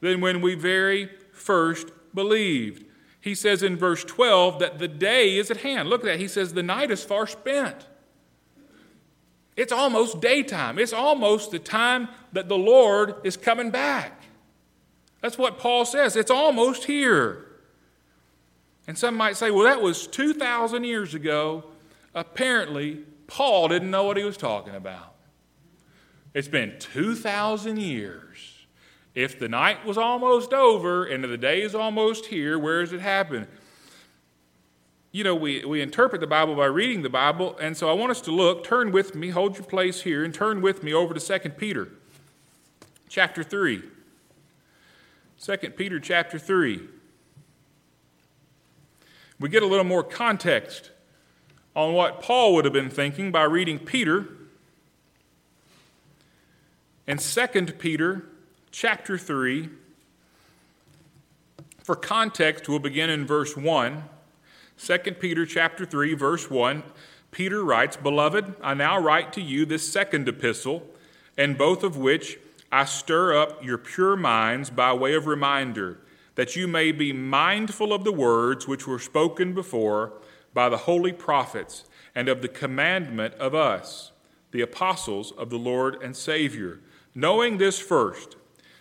than 0.00 0.20
when 0.20 0.40
we 0.40 0.54
very 0.54 1.10
first 1.32 1.88
believed. 2.14 2.84
He 3.20 3.34
says 3.34 3.64
in 3.64 3.76
verse 3.76 4.04
12 4.04 4.60
that 4.60 4.78
the 4.78 4.86
day 4.86 5.36
is 5.36 5.50
at 5.50 5.56
hand. 5.56 5.88
Look 5.88 6.02
at 6.02 6.06
that. 6.06 6.20
He 6.20 6.28
says 6.28 6.54
the 6.54 6.62
night 6.62 6.92
is 6.92 7.02
far 7.02 7.26
spent. 7.26 7.88
It's 9.56 9.72
almost 9.72 10.20
daytime. 10.20 10.78
It's 10.78 10.92
almost 10.92 11.50
the 11.50 11.58
time 11.58 12.06
that 12.34 12.48
the 12.48 12.56
Lord 12.56 13.16
is 13.24 13.36
coming 13.36 13.72
back. 13.72 14.25
That's 15.26 15.38
what 15.38 15.58
Paul 15.58 15.84
says. 15.84 16.14
It's 16.14 16.30
almost 16.30 16.84
here. 16.84 17.46
And 18.86 18.96
some 18.96 19.16
might 19.16 19.36
say, 19.36 19.50
well, 19.50 19.64
that 19.64 19.82
was 19.82 20.06
2,000 20.06 20.84
years 20.84 21.14
ago. 21.14 21.64
Apparently, 22.14 23.00
Paul 23.26 23.66
didn't 23.66 23.90
know 23.90 24.04
what 24.04 24.16
he 24.16 24.22
was 24.22 24.36
talking 24.36 24.76
about. 24.76 25.16
It's 26.32 26.46
been 26.46 26.76
2,000 26.78 27.76
years. 27.76 28.66
If 29.16 29.36
the 29.36 29.48
night 29.48 29.84
was 29.84 29.98
almost 29.98 30.52
over 30.52 31.04
and 31.04 31.24
the 31.24 31.36
day 31.36 31.60
is 31.60 31.74
almost 31.74 32.26
here, 32.26 32.56
where 32.56 32.82
does 32.82 32.92
it 32.92 33.00
happen? 33.00 33.48
You 35.10 35.24
know, 35.24 35.34
we, 35.34 35.64
we 35.64 35.82
interpret 35.82 36.20
the 36.20 36.28
Bible 36.28 36.54
by 36.54 36.66
reading 36.66 37.02
the 37.02 37.10
Bible, 37.10 37.58
and 37.60 37.76
so 37.76 37.90
I 37.90 37.94
want 37.94 38.12
us 38.12 38.20
to 38.20 38.30
look, 38.30 38.62
turn 38.62 38.92
with 38.92 39.16
me, 39.16 39.30
hold 39.30 39.56
your 39.56 39.66
place 39.66 40.02
here, 40.02 40.22
and 40.22 40.32
turn 40.32 40.62
with 40.62 40.84
me 40.84 40.94
over 40.94 41.12
to 41.12 41.38
2 41.40 41.50
Peter 41.50 41.88
chapter 43.08 43.42
3. 43.42 43.95
2 45.40 45.56
Peter 45.76 46.00
chapter 46.00 46.38
3. 46.38 46.80
We 49.38 49.48
get 49.50 49.62
a 49.62 49.66
little 49.66 49.84
more 49.84 50.02
context 50.02 50.90
on 51.74 51.92
what 51.92 52.22
Paul 52.22 52.54
would 52.54 52.64
have 52.64 52.72
been 52.72 52.88
thinking 52.88 53.30
by 53.30 53.42
reading 53.42 53.78
Peter. 53.78 54.28
and 57.06 57.20
2 57.20 57.46
Peter 57.78 58.26
chapter 58.70 59.18
3, 59.18 59.68
for 61.84 61.94
context, 61.94 62.68
we'll 62.68 62.78
begin 62.78 63.10
in 63.10 63.26
verse 63.26 63.56
1. 63.56 64.02
2 64.78 64.98
Peter 65.20 65.44
chapter 65.46 65.84
3, 65.84 66.14
verse 66.14 66.50
1. 66.50 66.82
Peter 67.30 67.62
writes, 67.62 67.96
Beloved, 67.96 68.54
I 68.62 68.74
now 68.74 68.98
write 68.98 69.34
to 69.34 69.42
you 69.42 69.66
this 69.66 69.92
second 69.92 70.28
epistle, 70.28 70.86
and 71.36 71.58
both 71.58 71.84
of 71.84 71.96
which 71.96 72.38
I 72.76 72.84
stir 72.84 73.34
up 73.34 73.64
your 73.64 73.78
pure 73.78 74.16
minds 74.16 74.68
by 74.68 74.92
way 74.92 75.14
of 75.14 75.26
reminder, 75.26 75.96
that 76.34 76.56
you 76.56 76.68
may 76.68 76.92
be 76.92 77.10
mindful 77.10 77.90
of 77.90 78.04
the 78.04 78.12
words 78.12 78.68
which 78.68 78.86
were 78.86 78.98
spoken 78.98 79.54
before 79.54 80.12
by 80.52 80.68
the 80.68 80.76
holy 80.76 81.14
prophets, 81.14 81.86
and 82.14 82.28
of 82.28 82.42
the 82.42 82.48
commandment 82.48 83.32
of 83.36 83.54
us, 83.54 84.12
the 84.50 84.60
apostles 84.60 85.32
of 85.38 85.48
the 85.48 85.58
Lord 85.58 86.02
and 86.02 86.14
Savior, 86.14 86.80
knowing 87.14 87.56
this 87.56 87.78
first, 87.78 88.36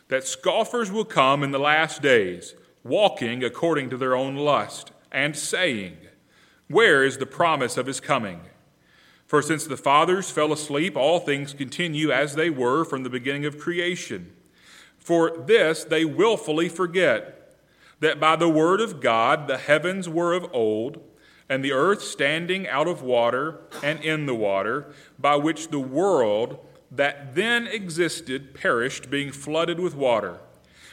that 0.10 0.28
scoffers 0.28 0.92
will 0.92 1.06
come 1.06 1.42
in 1.42 1.52
the 1.52 1.58
last 1.58 2.02
days, 2.02 2.54
walking 2.84 3.46
according 3.46 3.90
to 3.92 3.98
their 3.98 4.14
own 4.14 4.36
lust, 4.36 4.92
and 5.10 5.38
saying, 5.38 5.96
Where 6.68 7.02
is 7.06 7.18
the 7.18 7.26
promise 7.26 7.78
of 7.78 7.86
his 7.86 8.02
coming? 8.02 8.42
For 9.26 9.42
since 9.42 9.66
the 9.66 9.78
fathers 9.78 10.30
fell 10.30 10.54
asleep, 10.54 10.96
all 10.96 11.20
things 11.20 11.54
continue 11.54 12.12
as 12.12 12.36
they 12.36 12.50
were 12.50 12.86
from 12.86 13.04
the 13.04 13.10
beginning 13.10 13.46
of 13.46 13.58
creation. 13.58 14.34
For 14.98 15.36
this 15.46 15.84
they 15.84 16.06
wilfully 16.06 16.70
forget 16.70 17.56
that 18.00 18.20
by 18.20 18.36
the 18.36 18.50
word 18.50 18.82
of 18.82 19.02
God 19.02 19.48
the 19.48 19.58
heavens 19.58 20.08
were 20.08 20.34
of 20.34 20.48
old, 20.54 21.02
and 21.48 21.64
the 21.64 21.72
earth 21.72 22.02
standing 22.02 22.68
out 22.68 22.88
of 22.88 23.02
water 23.02 23.62
and 23.84 24.00
in 24.04 24.26
the 24.26 24.36
water, 24.36 24.94
by 25.20 25.36
which 25.36 25.70
the 25.70 25.80
world 25.80 26.60
that 26.92 27.36
then 27.36 27.68
existed 27.68 28.54
perished, 28.54 29.10
being 29.10 29.32
flooded 29.32 29.80
with 29.80 29.96
water. 29.96 30.40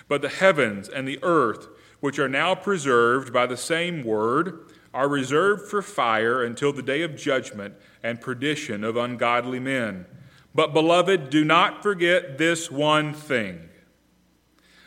But 0.08 0.20
the 0.20 0.28
heavens 0.28 0.88
and 0.88 1.06
the 1.06 1.18
earth, 1.22 1.68
which 2.00 2.18
are 2.18 2.28
now 2.28 2.54
preserved 2.54 3.32
by 3.32 3.46
the 3.46 3.56
same 3.56 4.04
word, 4.04 4.66
are 4.94 5.08
reserved 5.08 5.68
for 5.68 5.82
fire 5.82 6.42
until 6.42 6.72
the 6.72 6.82
day 6.82 7.02
of 7.02 7.16
judgment 7.16 7.74
and 8.02 8.20
perdition 8.20 8.84
of 8.84 8.96
ungodly 8.96 9.58
men. 9.58 10.06
But, 10.54 10.74
beloved, 10.74 11.30
do 11.30 11.44
not 11.44 11.82
forget 11.82 12.36
this 12.36 12.70
one 12.70 13.14
thing 13.14 13.68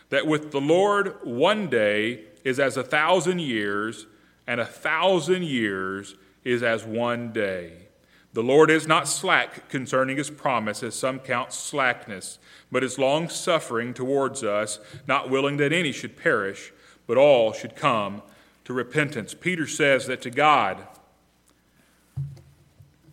that 0.08 0.26
with 0.26 0.52
the 0.52 0.60
Lord, 0.60 1.16
one 1.24 1.68
day 1.68 2.26
is 2.44 2.60
as 2.60 2.76
a 2.76 2.84
thousand 2.84 3.40
years, 3.40 4.06
and 4.46 4.60
a 4.60 4.64
thousand 4.64 5.42
years 5.42 6.14
is 6.44 6.62
as 6.62 6.84
one 6.84 7.32
day. 7.32 7.88
The 8.32 8.42
Lord 8.42 8.70
is 8.70 8.86
not 8.86 9.08
slack 9.08 9.68
concerning 9.68 10.16
his 10.18 10.30
promise, 10.30 10.84
as 10.84 10.94
some 10.94 11.18
count 11.18 11.52
slackness, 11.52 12.38
but 12.70 12.84
is 12.84 12.98
long 12.98 13.28
suffering 13.28 13.94
towards 13.94 14.44
us, 14.44 14.78
not 15.08 15.30
willing 15.30 15.56
that 15.56 15.72
any 15.72 15.90
should 15.90 16.16
perish, 16.16 16.72
but 17.08 17.16
all 17.16 17.52
should 17.52 17.74
come 17.74 18.22
to 18.66 18.72
repentance. 18.72 19.32
Peter 19.32 19.66
says 19.66 20.06
that 20.06 20.20
to 20.22 20.30
God, 20.30 20.84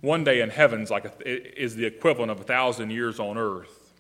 one 0.02 0.24
day 0.24 0.42
in 0.42 0.50
heaven's 0.50 0.90
like 0.90 1.06
a, 1.06 1.62
is 1.64 1.76
the 1.76 1.86
equivalent 1.86 2.32
of 2.32 2.42
a 2.42 2.44
thousand 2.44 2.90
years 2.90 3.20
on 3.20 3.38
earth. 3.38 3.94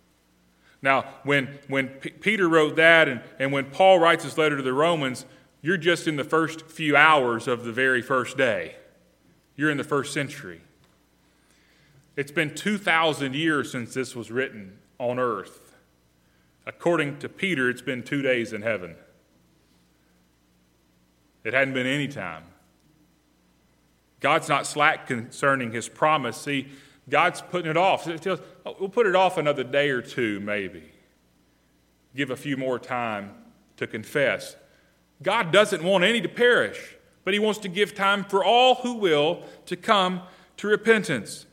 Now, 0.81 1.05
when, 1.23 1.59
when 1.67 1.89
P- 1.89 2.09
Peter 2.09 2.49
wrote 2.49 2.75
that 2.77 3.07
and, 3.07 3.21
and 3.37 3.53
when 3.53 3.65
Paul 3.65 3.99
writes 3.99 4.23
his 4.23 4.35
letter 4.35 4.57
to 4.57 4.63
the 4.63 4.73
Romans, 4.73 5.25
you're 5.61 5.77
just 5.77 6.07
in 6.07 6.15
the 6.15 6.23
first 6.23 6.65
few 6.65 6.97
hours 6.97 7.47
of 7.47 7.63
the 7.63 7.71
very 7.71 8.01
first 8.01 8.35
day. 8.35 8.75
You're 9.55 9.69
in 9.69 9.77
the 9.77 9.83
first 9.83 10.11
century. 10.11 10.59
It's 12.17 12.31
been 12.31 12.55
2,000 12.55 13.35
years 13.35 13.71
since 13.71 13.93
this 13.93 14.15
was 14.15 14.31
written 14.31 14.79
on 14.97 15.19
earth. 15.19 15.75
According 16.65 17.19
to 17.19 17.29
Peter, 17.29 17.69
it's 17.69 17.81
been 17.83 18.01
two 18.01 18.23
days 18.23 18.53
in 18.53 18.63
heaven. 18.63 18.95
It 21.43 21.53
hadn't 21.53 21.73
been 21.73 21.87
any 21.87 22.07
time. 22.07 22.43
God's 24.19 24.47
not 24.47 24.65
slack 24.65 25.07
concerning 25.07 25.71
his 25.71 25.89
promise. 25.89 26.37
See, 26.37 26.69
God's 27.09 27.41
putting 27.41 27.69
it 27.69 27.75
off. 27.75 28.07
Oh, 28.07 28.75
we'll 28.79 28.89
put 28.89 29.05
it 29.05 29.15
off 29.15 29.37
another 29.37 29.63
day 29.63 29.89
or 29.89 30.01
two, 30.01 30.39
maybe. 30.39 30.83
Give 32.15 32.29
a 32.29 32.37
few 32.37 32.55
more 32.55 32.79
time 32.79 33.31
to 33.77 33.87
confess. 33.87 34.55
God 35.21 35.51
doesn't 35.51 35.83
want 35.83 36.03
any 36.03 36.21
to 36.21 36.29
perish, 36.29 36.95
but 37.25 37.33
he 37.33 37.39
wants 37.39 37.59
to 37.59 37.67
give 37.67 37.93
time 37.93 38.23
for 38.23 38.43
all 38.43 38.75
who 38.75 38.93
will 38.93 39.43
to 39.65 39.75
come 39.75 40.21
to 40.57 40.67
repentance. 40.67 41.45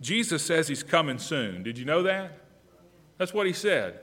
Jesus 0.00 0.42
says 0.42 0.68
he's 0.68 0.82
coming 0.82 1.18
soon. 1.18 1.62
Did 1.62 1.78
you 1.78 1.84
know 1.84 2.02
that? 2.02 2.38
That's 3.18 3.32
what 3.32 3.46
he 3.46 3.52
said. 3.52 4.00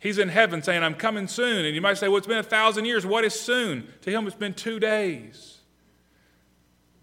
He's 0.00 0.18
in 0.18 0.28
heaven 0.28 0.62
saying, 0.62 0.82
I'm 0.82 0.94
coming 0.94 1.26
soon. 1.26 1.64
And 1.64 1.74
you 1.74 1.80
might 1.80 1.98
say, 1.98 2.08
well, 2.08 2.18
it's 2.18 2.26
been 2.26 2.38
a 2.38 2.42
thousand 2.42 2.84
years. 2.84 3.04
What 3.04 3.24
is 3.24 3.38
soon? 3.38 3.88
To 4.02 4.10
him, 4.10 4.26
it's 4.26 4.36
been 4.36 4.54
two 4.54 4.78
days. 4.78 5.58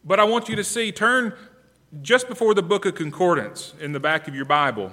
But 0.03 0.19
I 0.19 0.23
want 0.23 0.47
you 0.47 0.55
to 0.55 0.63
see, 0.63 0.91
turn 0.91 1.33
just 2.01 2.27
before 2.27 2.53
the 2.53 2.63
book 2.63 2.85
of 2.85 2.95
Concordance 2.95 3.73
in 3.79 3.91
the 3.91 3.99
back 3.99 4.27
of 4.27 4.35
your 4.35 4.45
Bible 4.45 4.91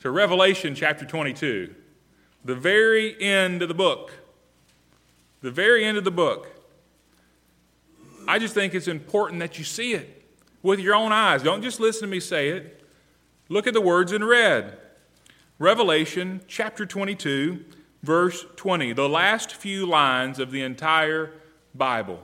to 0.00 0.10
Revelation 0.10 0.74
chapter 0.74 1.04
22, 1.04 1.74
the 2.44 2.54
very 2.54 3.20
end 3.20 3.62
of 3.62 3.68
the 3.68 3.74
book. 3.74 4.12
the 5.42 5.50
very 5.50 5.84
end 5.84 5.98
of 5.98 6.04
the 6.04 6.10
book. 6.10 6.48
I 8.26 8.38
just 8.38 8.54
think 8.54 8.74
it's 8.74 8.88
important 8.88 9.40
that 9.40 9.58
you 9.58 9.64
see 9.64 9.92
it 9.92 10.24
with 10.62 10.78
your 10.78 10.94
own 10.94 11.12
eyes. 11.12 11.42
Don't 11.42 11.62
just 11.62 11.80
listen 11.80 12.02
to 12.02 12.06
me 12.06 12.20
say 12.20 12.50
it. 12.50 12.84
Look 13.48 13.66
at 13.66 13.74
the 13.74 13.80
words 13.80 14.12
in 14.12 14.24
red. 14.24 14.78
Revelation 15.58 16.40
chapter 16.48 16.84
22, 16.86 17.64
verse 18.02 18.44
20, 18.56 18.92
the 18.94 19.08
last 19.08 19.54
few 19.54 19.86
lines 19.86 20.38
of 20.38 20.50
the 20.50 20.62
entire 20.62 21.32
Bible. 21.74 22.20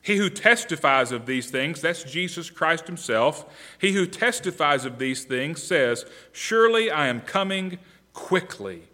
He 0.00 0.16
who 0.16 0.30
testifies 0.30 1.12
of 1.12 1.26
these 1.26 1.50
things, 1.50 1.80
that's 1.80 2.02
Jesus 2.02 2.50
Christ 2.50 2.86
himself, 2.86 3.44
he 3.78 3.92
who 3.92 4.06
testifies 4.06 4.84
of 4.84 4.98
these 4.98 5.24
things 5.24 5.62
says, 5.62 6.04
Surely 6.32 6.90
I 6.90 7.08
am 7.08 7.20
coming 7.20 7.78
quickly. 8.12 8.84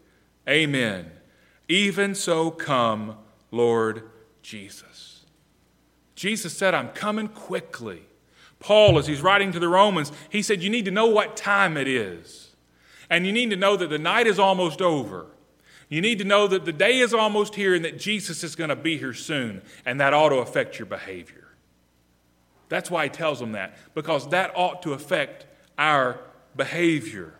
Amen. 0.48 1.10
Even 1.68 2.14
so 2.14 2.50
come, 2.50 3.16
Lord 3.50 4.10
Jesus. 4.42 5.24
Jesus 6.14 6.56
said, 6.56 6.74
I'm 6.74 6.90
coming 6.90 7.28
quickly. 7.28 8.02
Paul, 8.64 8.98
as 8.98 9.06
he's 9.06 9.20
writing 9.20 9.52
to 9.52 9.58
the 9.58 9.68
Romans, 9.68 10.10
he 10.30 10.40
said, 10.40 10.62
You 10.62 10.70
need 10.70 10.86
to 10.86 10.90
know 10.90 11.06
what 11.06 11.36
time 11.36 11.76
it 11.76 11.86
is. 11.86 12.56
And 13.10 13.26
you 13.26 13.32
need 13.32 13.50
to 13.50 13.56
know 13.56 13.76
that 13.76 13.90
the 13.90 13.98
night 13.98 14.26
is 14.26 14.38
almost 14.38 14.80
over. 14.80 15.26
You 15.90 16.00
need 16.00 16.16
to 16.20 16.24
know 16.24 16.46
that 16.46 16.64
the 16.64 16.72
day 16.72 17.00
is 17.00 17.12
almost 17.12 17.56
here 17.56 17.74
and 17.74 17.84
that 17.84 17.98
Jesus 17.98 18.42
is 18.42 18.56
going 18.56 18.70
to 18.70 18.76
be 18.76 18.96
here 18.96 19.12
soon. 19.12 19.60
And 19.84 20.00
that 20.00 20.14
ought 20.14 20.30
to 20.30 20.36
affect 20.36 20.78
your 20.78 20.86
behavior. 20.86 21.46
That's 22.70 22.90
why 22.90 23.04
he 23.04 23.10
tells 23.10 23.38
them 23.38 23.52
that, 23.52 23.76
because 23.94 24.30
that 24.30 24.50
ought 24.56 24.80
to 24.84 24.94
affect 24.94 25.44
our 25.76 26.20
behavior. 26.56 27.34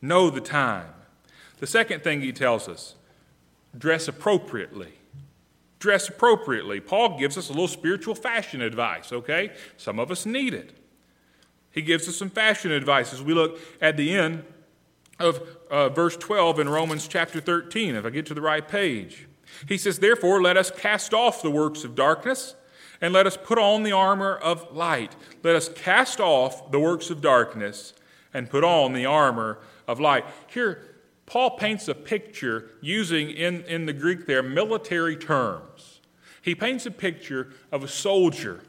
Know 0.00 0.30
the 0.30 0.40
time. 0.40 0.88
The 1.58 1.66
second 1.66 2.02
thing 2.02 2.22
he 2.22 2.32
tells 2.32 2.68
us 2.68 2.94
dress 3.76 4.08
appropriately. 4.08 4.94
Dress 5.84 6.08
appropriately. 6.08 6.80
Paul 6.80 7.18
gives 7.18 7.36
us 7.36 7.50
a 7.50 7.52
little 7.52 7.68
spiritual 7.68 8.14
fashion 8.14 8.62
advice, 8.62 9.12
okay? 9.12 9.52
Some 9.76 9.98
of 9.98 10.10
us 10.10 10.24
need 10.24 10.54
it. 10.54 10.74
He 11.70 11.82
gives 11.82 12.08
us 12.08 12.16
some 12.16 12.30
fashion 12.30 12.72
advice 12.72 13.12
as 13.12 13.20
we 13.20 13.34
look 13.34 13.60
at 13.82 13.98
the 13.98 14.16
end 14.16 14.44
of 15.20 15.46
uh, 15.70 15.90
verse 15.90 16.16
12 16.16 16.60
in 16.60 16.70
Romans 16.70 17.06
chapter 17.06 17.38
13, 17.38 17.96
if 17.96 18.06
I 18.06 18.08
get 18.08 18.24
to 18.24 18.32
the 18.32 18.40
right 18.40 18.66
page. 18.66 19.28
He 19.68 19.76
says, 19.76 19.98
Therefore, 19.98 20.40
let 20.40 20.56
us 20.56 20.70
cast 20.70 21.12
off 21.12 21.42
the 21.42 21.50
works 21.50 21.84
of 21.84 21.94
darkness 21.94 22.54
and 23.02 23.12
let 23.12 23.26
us 23.26 23.36
put 23.36 23.58
on 23.58 23.82
the 23.82 23.92
armor 23.92 24.36
of 24.36 24.74
light. 24.74 25.14
Let 25.42 25.54
us 25.54 25.68
cast 25.68 26.18
off 26.18 26.70
the 26.70 26.80
works 26.80 27.10
of 27.10 27.20
darkness 27.20 27.92
and 28.32 28.48
put 28.48 28.64
on 28.64 28.94
the 28.94 29.04
armor 29.04 29.58
of 29.86 30.00
light. 30.00 30.24
Here, 30.46 30.93
Paul 31.26 31.52
paints 31.52 31.88
a 31.88 31.94
picture 31.94 32.70
using 32.80 33.30
in, 33.30 33.62
in 33.62 33.86
the 33.86 33.92
Greek 33.92 34.26
there 34.26 34.42
military 34.42 35.16
terms. 35.16 36.00
He 36.42 36.54
paints 36.54 36.84
a 36.84 36.90
picture 36.90 37.48
of 37.72 37.82
a 37.82 37.88
soldier 37.88 38.60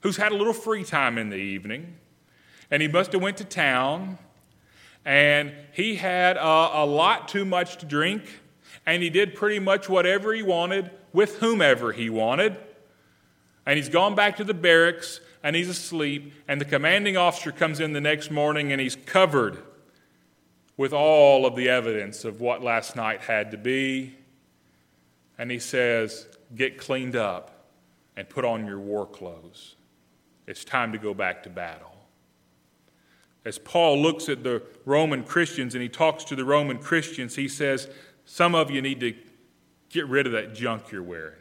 who's 0.00 0.16
had 0.16 0.32
a 0.32 0.34
little 0.34 0.52
free 0.52 0.82
time 0.82 1.18
in 1.18 1.30
the 1.30 1.36
evening, 1.36 1.96
and 2.70 2.82
he 2.82 2.88
must 2.88 3.12
have 3.12 3.22
went 3.22 3.36
to 3.36 3.44
town, 3.44 4.18
and 5.04 5.52
he 5.72 5.96
had 5.96 6.36
a, 6.36 6.70
a 6.82 6.86
lot 6.86 7.28
too 7.28 7.44
much 7.44 7.76
to 7.78 7.86
drink, 7.86 8.40
and 8.86 9.02
he 9.02 9.10
did 9.10 9.34
pretty 9.34 9.60
much 9.60 9.88
whatever 9.88 10.32
he 10.32 10.42
wanted 10.42 10.90
with 11.12 11.38
whomever 11.38 11.92
he 11.92 12.10
wanted. 12.10 12.56
And 13.66 13.76
he's 13.76 13.88
gone 13.88 14.14
back 14.14 14.36
to 14.36 14.44
the 14.44 14.54
barracks 14.54 15.20
and 15.42 15.56
he's 15.56 15.68
asleep, 15.68 16.34
and 16.48 16.60
the 16.60 16.66
commanding 16.66 17.16
officer 17.16 17.50
comes 17.50 17.80
in 17.80 17.92
the 17.92 18.00
next 18.00 18.30
morning 18.30 18.72
and 18.72 18.80
he's 18.80 18.96
covered 18.96 19.62
with 20.80 20.94
all 20.94 21.44
of 21.44 21.56
the 21.56 21.68
evidence 21.68 22.24
of 22.24 22.40
what 22.40 22.62
last 22.62 22.96
night 22.96 23.20
had 23.20 23.50
to 23.50 23.58
be. 23.58 24.16
And 25.36 25.50
he 25.50 25.58
says, 25.58 26.26
Get 26.54 26.78
cleaned 26.78 27.14
up 27.14 27.66
and 28.16 28.26
put 28.26 28.46
on 28.46 28.64
your 28.64 28.78
war 28.78 29.04
clothes. 29.04 29.76
It's 30.46 30.64
time 30.64 30.92
to 30.92 30.98
go 30.98 31.12
back 31.12 31.42
to 31.42 31.50
battle. 31.50 31.92
As 33.44 33.58
Paul 33.58 34.00
looks 34.00 34.30
at 34.30 34.42
the 34.42 34.62
Roman 34.86 35.22
Christians 35.22 35.74
and 35.74 35.82
he 35.82 35.90
talks 35.90 36.24
to 36.24 36.34
the 36.34 36.46
Roman 36.46 36.78
Christians, 36.78 37.36
he 37.36 37.46
says, 37.46 37.86
Some 38.24 38.54
of 38.54 38.70
you 38.70 38.80
need 38.80 39.00
to 39.00 39.14
get 39.90 40.08
rid 40.08 40.24
of 40.24 40.32
that 40.32 40.54
junk 40.54 40.90
you're 40.90 41.02
wearing. 41.02 41.34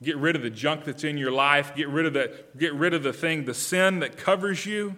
Get 0.00 0.18
rid 0.18 0.36
of 0.36 0.42
the 0.42 0.50
junk 0.50 0.84
that's 0.84 1.02
in 1.02 1.18
your 1.18 1.32
life. 1.32 1.74
Get 1.74 1.88
rid 1.88 2.06
of 2.06 2.12
the, 2.12 2.44
get 2.56 2.74
rid 2.74 2.94
of 2.94 3.02
the 3.02 3.12
thing, 3.12 3.44
the 3.44 3.54
sin 3.54 3.98
that 3.98 4.16
covers 4.16 4.66
you. 4.66 4.94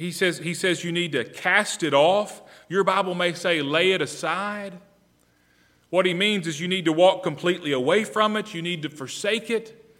He 0.00 0.12
says, 0.12 0.38
he 0.38 0.54
says 0.54 0.82
you 0.82 0.92
need 0.92 1.12
to 1.12 1.24
cast 1.24 1.82
it 1.82 1.92
off. 1.92 2.40
Your 2.70 2.84
Bible 2.84 3.14
may 3.14 3.34
say 3.34 3.60
lay 3.60 3.92
it 3.92 4.00
aside. 4.00 4.78
What 5.90 6.06
he 6.06 6.14
means 6.14 6.46
is 6.46 6.58
you 6.58 6.68
need 6.68 6.86
to 6.86 6.92
walk 6.92 7.22
completely 7.22 7.72
away 7.72 8.04
from 8.04 8.34
it, 8.34 8.54
you 8.54 8.62
need 8.62 8.80
to 8.80 8.88
forsake 8.88 9.50
it, 9.50 9.94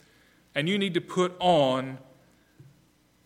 and 0.54 0.70
you 0.70 0.78
need 0.78 0.94
to 0.94 1.02
put 1.02 1.36
on 1.38 1.98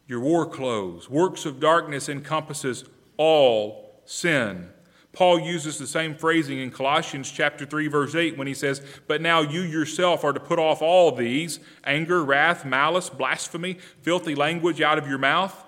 your 0.09 0.19
war 0.19 0.47
clothes. 0.47 1.09
Works 1.09 1.47
of 1.47 1.61
darkness 1.61 2.09
encompasses 2.09 2.83
all 3.19 4.03
sin. 4.05 4.69
Paul 5.13 5.39
uses 5.39 5.79
the 5.79 5.87
same 5.87 6.17
phrasing 6.17 6.59
in 6.59 6.73
Colossians 6.73 7.31
chapter 7.31 7.65
3 7.65 7.87
verse 7.87 8.17
8 8.17 8.37
when 8.37 8.49
he 8.49 8.55
says, 8.55 8.83
"But 9.07 9.21
now 9.21 9.43
you 9.43 9.61
yourself 9.61 10.25
are 10.25 10.33
to 10.33 10.41
put 10.41 10.59
off 10.59 10.83
all 10.83 11.13
these: 11.13 11.61
anger, 11.85 12.25
wrath, 12.25 12.65
malice, 12.65 13.11
blasphemy, 13.11 13.79
filthy 14.03 14.35
language 14.35 14.81
out 14.81 14.99
of 14.99 15.07
your 15.07 15.19
mouth." 15.19 15.61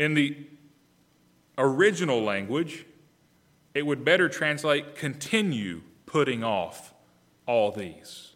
In 0.00 0.14
the 0.14 0.34
original 1.58 2.22
language, 2.22 2.86
it 3.74 3.84
would 3.84 4.02
better 4.02 4.30
translate 4.30 4.94
continue 4.94 5.82
putting 6.06 6.42
off 6.42 6.94
all 7.44 7.70
these. 7.70 8.32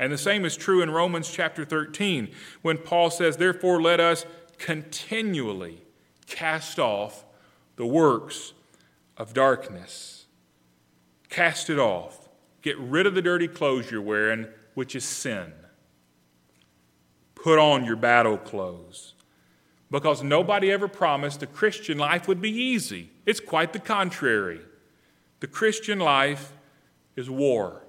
And 0.00 0.12
the 0.12 0.18
same 0.18 0.44
is 0.44 0.56
true 0.56 0.82
in 0.82 0.90
Romans 0.90 1.30
chapter 1.30 1.64
13 1.64 2.32
when 2.62 2.76
Paul 2.76 3.08
says, 3.08 3.36
Therefore, 3.36 3.80
let 3.80 4.00
us 4.00 4.26
continually 4.58 5.84
cast 6.26 6.80
off 6.80 7.24
the 7.76 7.86
works 7.86 8.52
of 9.16 9.32
darkness. 9.32 10.26
Cast 11.28 11.70
it 11.70 11.78
off. 11.78 12.28
Get 12.62 12.76
rid 12.80 13.06
of 13.06 13.14
the 13.14 13.22
dirty 13.22 13.46
clothes 13.46 13.92
you're 13.92 14.02
wearing, 14.02 14.48
which 14.74 14.96
is 14.96 15.04
sin. 15.04 15.52
Put 17.36 17.60
on 17.60 17.84
your 17.84 17.94
battle 17.94 18.36
clothes 18.36 19.14
because 19.90 20.22
nobody 20.22 20.70
ever 20.70 20.88
promised 20.88 21.40
the 21.40 21.46
Christian 21.46 21.98
life 21.98 22.28
would 22.28 22.40
be 22.40 22.50
easy. 22.50 23.10
It's 23.26 23.40
quite 23.40 23.72
the 23.72 23.80
contrary. 23.80 24.60
The 25.40 25.46
Christian 25.46 25.98
life 25.98 26.52
is 27.16 27.28
war, 27.28 27.82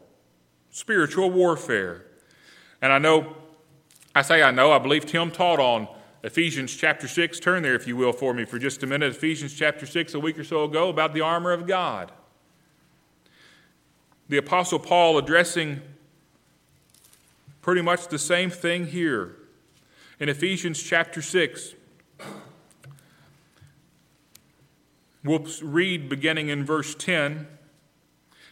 spiritual 0.72 1.30
warfare. 1.30 2.06
And 2.82 2.92
I 2.92 2.98
know, 2.98 3.36
I 4.16 4.24
say 4.24 4.42
I 4.42 4.52
know, 4.52 4.72
I 4.72 4.80
believe 4.80 5.06
Tim 5.06 5.30
taught 5.30 5.60
on 5.60 5.88
Ephesians 6.24 6.76
chapter 6.76 7.08
6. 7.08 7.40
Turn 7.40 7.62
there, 7.62 7.76
if 7.76 7.88
you 7.88 7.96
will, 7.96 8.14
for 8.14 8.34
me 8.34 8.46
for 8.46 8.58
just 8.58 8.82
a 8.84 8.88
minute. 8.88 9.12
Ephesians 9.12 9.54
chapter 9.54 9.86
6, 9.86 10.14
a 10.14 10.20
week 10.20 10.40
or 10.40 10.44
so 10.44 10.64
ago, 10.64 10.90
about 10.90 11.14
the 11.14 11.22
armor 11.22 11.52
of 11.52 11.68
God. 11.68 12.12
The 14.30 14.38
Apostle 14.38 14.80
Paul 14.80 15.18
addressing 15.18 15.82
pretty 17.62 17.82
much 17.82 18.08
the 18.08 18.18
same 18.18 18.50
thing 18.50 18.88
here 18.88 19.36
in 20.20 20.30
Ephesians 20.30 20.82
chapter 20.82 21.22
6. 21.22 21.76
We'll 25.24 25.46
read 25.62 26.10
beginning 26.10 26.50
in 26.50 26.66
verse 26.66 26.96
10. 26.96 27.48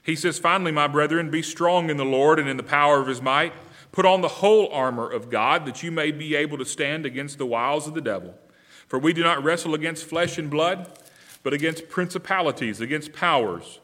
He 0.04 0.16
says, 0.16 0.38
Finally, 0.38 0.72
my 0.72 0.88
brethren, 0.88 1.32
be 1.32 1.42
strong 1.42 1.90
in 1.90 1.98
the 1.98 2.06
Lord 2.06 2.40
and 2.40 2.48
in 2.48 2.58
the 2.58 2.64
power 2.64 3.00
of 3.00 3.08
his 3.08 3.22
might. 3.22 3.54
Put 3.92 4.06
on 4.06 4.22
the 4.22 4.28
whole 4.28 4.72
armor 4.72 5.10
of 5.10 5.30
God, 5.30 5.66
that 5.66 5.82
you 5.82 5.92
may 5.92 6.12
be 6.12 6.36
able 6.36 6.58
to 6.58 6.66
stand 6.66 7.06
against 7.06 7.38
the 7.38 7.46
wiles 7.46 7.88
of 7.88 7.96
the 7.96 8.02
devil. 8.02 8.36
For 8.88 9.00
we 9.00 9.14
do 9.14 9.24
not 9.24 9.44
wrestle 9.44 9.74
against 9.74 10.06
flesh 10.06 10.38
and 10.38 10.50
blood, 10.50 10.98
but 11.44 11.54
against 11.54 11.90
principalities, 11.90 12.82
against 12.82 13.14
powers, 13.14 13.80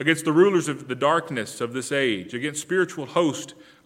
against 0.00 0.24
the 0.24 0.32
rulers 0.32 0.68
of 0.68 0.88
the 0.88 0.94
darkness 0.94 1.60
of 1.60 1.72
this 1.72 1.90
age, 1.90 2.34
against 2.34 2.60
spiritual 2.60 3.06
hosts 3.06 3.54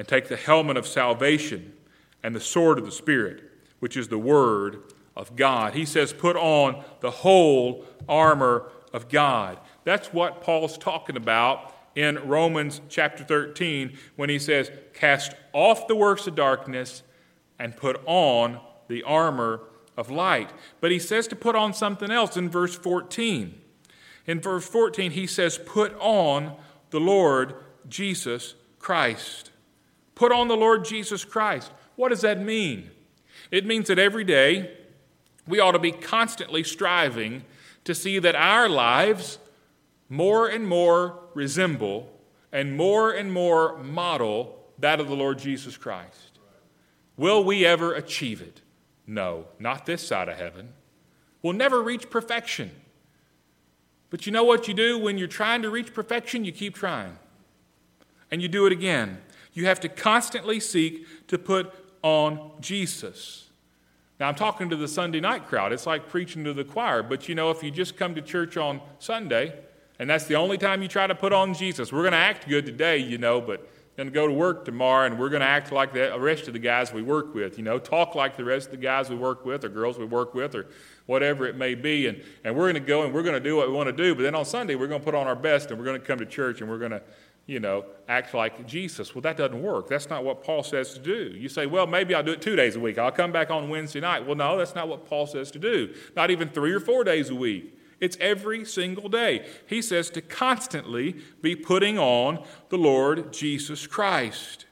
and 0.00 0.08
take 0.08 0.28
the 0.28 0.36
helmet 0.36 0.78
of 0.78 0.86
salvation 0.86 1.74
and 2.22 2.34
the 2.34 2.40
sword 2.40 2.78
of 2.78 2.86
the 2.86 2.90
Spirit, 2.90 3.42
which 3.80 3.98
is 3.98 4.08
the 4.08 4.16
word 4.16 4.82
of 5.14 5.36
God. 5.36 5.74
He 5.74 5.84
says, 5.84 6.14
Put 6.14 6.36
on 6.36 6.82
the 7.00 7.10
whole 7.10 7.84
armor 8.08 8.70
of 8.94 9.10
God. 9.10 9.58
That's 9.84 10.10
what 10.10 10.40
Paul's 10.40 10.78
talking 10.78 11.18
about 11.18 11.74
in 11.94 12.16
Romans 12.26 12.80
chapter 12.88 13.24
13 13.24 13.94
when 14.16 14.30
he 14.30 14.38
says, 14.38 14.70
Cast 14.94 15.34
off 15.52 15.86
the 15.86 15.94
works 15.94 16.26
of 16.26 16.34
darkness 16.34 17.02
and 17.58 17.76
put 17.76 18.00
on 18.06 18.58
the 18.88 19.02
armor 19.02 19.60
of 19.98 20.10
light. 20.10 20.50
But 20.80 20.92
he 20.92 20.98
says 20.98 21.28
to 21.28 21.36
put 21.36 21.54
on 21.54 21.74
something 21.74 22.10
else 22.10 22.38
in 22.38 22.48
verse 22.48 22.74
14. 22.74 23.60
In 24.26 24.40
verse 24.40 24.66
14, 24.66 25.10
he 25.10 25.26
says, 25.26 25.58
Put 25.58 25.94
on 26.00 26.56
the 26.88 27.00
Lord 27.00 27.54
Jesus 27.86 28.54
Christ. 28.78 29.49
Put 30.20 30.32
on 30.32 30.48
the 30.48 30.56
Lord 30.56 30.84
Jesus 30.84 31.24
Christ. 31.24 31.72
What 31.96 32.10
does 32.10 32.20
that 32.20 32.38
mean? 32.38 32.90
It 33.50 33.64
means 33.64 33.88
that 33.88 33.98
every 33.98 34.22
day 34.22 34.76
we 35.48 35.60
ought 35.60 35.72
to 35.72 35.78
be 35.78 35.92
constantly 35.92 36.62
striving 36.62 37.42
to 37.84 37.94
see 37.94 38.18
that 38.18 38.34
our 38.34 38.68
lives 38.68 39.38
more 40.10 40.46
and 40.46 40.68
more 40.68 41.20
resemble 41.32 42.12
and 42.52 42.76
more 42.76 43.12
and 43.12 43.32
more 43.32 43.78
model 43.78 44.62
that 44.78 45.00
of 45.00 45.08
the 45.08 45.16
Lord 45.16 45.38
Jesus 45.38 45.78
Christ. 45.78 46.38
Will 47.16 47.42
we 47.42 47.64
ever 47.64 47.94
achieve 47.94 48.42
it? 48.42 48.60
No, 49.06 49.46
not 49.58 49.86
this 49.86 50.06
side 50.06 50.28
of 50.28 50.36
heaven. 50.36 50.74
We'll 51.40 51.54
never 51.54 51.82
reach 51.82 52.10
perfection. 52.10 52.72
But 54.10 54.26
you 54.26 54.32
know 54.32 54.44
what 54.44 54.68
you 54.68 54.74
do 54.74 54.98
when 54.98 55.16
you're 55.16 55.28
trying 55.28 55.62
to 55.62 55.70
reach 55.70 55.94
perfection? 55.94 56.44
You 56.44 56.52
keep 56.52 56.74
trying. 56.74 57.16
And 58.30 58.42
you 58.42 58.48
do 58.48 58.66
it 58.66 58.72
again. 58.72 59.22
You 59.52 59.66
have 59.66 59.80
to 59.80 59.88
constantly 59.88 60.60
seek 60.60 61.26
to 61.28 61.38
put 61.38 61.72
on 62.02 62.52
Jesus. 62.60 63.48
Now, 64.18 64.28
I'm 64.28 64.34
talking 64.34 64.68
to 64.70 64.76
the 64.76 64.88
Sunday 64.88 65.20
night 65.20 65.46
crowd. 65.46 65.72
It's 65.72 65.86
like 65.86 66.08
preaching 66.08 66.44
to 66.44 66.52
the 66.52 66.64
choir. 66.64 67.02
But 67.02 67.28
you 67.28 67.34
know, 67.34 67.50
if 67.50 67.62
you 67.62 67.70
just 67.70 67.96
come 67.96 68.14
to 68.14 68.22
church 68.22 68.56
on 68.56 68.80
Sunday, 68.98 69.54
and 69.98 70.08
that's 70.08 70.26
the 70.26 70.34
only 70.34 70.58
time 70.58 70.82
you 70.82 70.88
try 70.88 71.06
to 71.06 71.14
put 71.14 71.32
on 71.32 71.54
Jesus, 71.54 71.92
we're 71.92 72.02
going 72.02 72.12
to 72.12 72.18
act 72.18 72.48
good 72.48 72.66
today, 72.66 72.98
you 72.98 73.18
know, 73.18 73.40
but 73.40 73.68
going 74.00 74.08
to 74.08 74.14
go 74.14 74.26
to 74.26 74.32
work 74.32 74.64
tomorrow 74.64 75.04
and 75.04 75.18
we're 75.18 75.28
going 75.28 75.40
to 75.40 75.46
act 75.46 75.72
like 75.72 75.92
the 75.92 76.18
rest 76.18 76.46
of 76.46 76.54
the 76.54 76.58
guys 76.58 76.90
we 76.90 77.02
work 77.02 77.34
with, 77.34 77.58
you 77.58 77.64
know, 77.64 77.78
talk 77.78 78.14
like 78.14 78.34
the 78.34 78.44
rest 78.44 78.66
of 78.66 78.70
the 78.72 78.78
guys 78.78 79.10
we 79.10 79.16
work 79.16 79.44
with 79.44 79.62
or 79.62 79.68
girls 79.68 79.98
we 79.98 80.06
work 80.06 80.32
with 80.32 80.54
or 80.54 80.68
whatever 81.04 81.46
it 81.46 81.54
may 81.54 81.74
be. 81.74 82.06
And, 82.06 82.22
and 82.42 82.56
we're 82.56 82.72
going 82.72 82.82
to 82.82 82.88
go 82.88 83.02
and 83.02 83.12
we're 83.12 83.22
going 83.22 83.34
to 83.34 83.40
do 83.40 83.56
what 83.56 83.68
we 83.68 83.74
want 83.74 83.88
to 83.88 83.92
do. 83.92 84.14
But 84.14 84.22
then 84.22 84.34
on 84.34 84.46
Sunday, 84.46 84.74
we're 84.74 84.86
going 84.86 85.00
to 85.00 85.04
put 85.04 85.14
on 85.14 85.26
our 85.26 85.36
best 85.36 85.70
and 85.70 85.78
we're 85.78 85.84
going 85.84 86.00
to 86.00 86.06
come 86.06 86.18
to 86.18 86.24
church 86.24 86.62
and 86.62 86.70
we're 86.70 86.78
going 86.78 86.92
to, 86.92 87.02
you 87.50 87.58
know, 87.58 87.84
act 88.08 88.32
like 88.32 88.64
Jesus. 88.64 89.12
Well, 89.12 89.22
that 89.22 89.36
doesn't 89.36 89.60
work. 89.60 89.88
That's 89.88 90.08
not 90.08 90.22
what 90.24 90.44
Paul 90.44 90.62
says 90.62 90.94
to 90.94 91.00
do. 91.00 91.34
You 91.36 91.48
say, 91.48 91.66
well, 91.66 91.84
maybe 91.84 92.14
I'll 92.14 92.22
do 92.22 92.30
it 92.30 92.40
two 92.40 92.54
days 92.54 92.76
a 92.76 92.80
week. 92.80 92.96
I'll 92.96 93.10
come 93.10 93.32
back 93.32 93.50
on 93.50 93.68
Wednesday 93.68 93.98
night. 93.98 94.24
Well, 94.24 94.36
no, 94.36 94.56
that's 94.56 94.76
not 94.76 94.86
what 94.86 95.04
Paul 95.04 95.26
says 95.26 95.50
to 95.50 95.58
do. 95.58 95.92
Not 96.14 96.30
even 96.30 96.48
three 96.48 96.72
or 96.72 96.78
four 96.78 97.02
days 97.02 97.28
a 97.28 97.34
week. 97.34 97.76
It's 97.98 98.16
every 98.20 98.64
single 98.64 99.08
day. 99.08 99.48
He 99.66 99.82
says 99.82 100.10
to 100.10 100.20
constantly 100.20 101.16
be 101.42 101.56
putting 101.56 101.98
on 101.98 102.44
the 102.68 102.78
Lord 102.78 103.32
Jesus 103.32 103.84
Christ. 103.84 104.66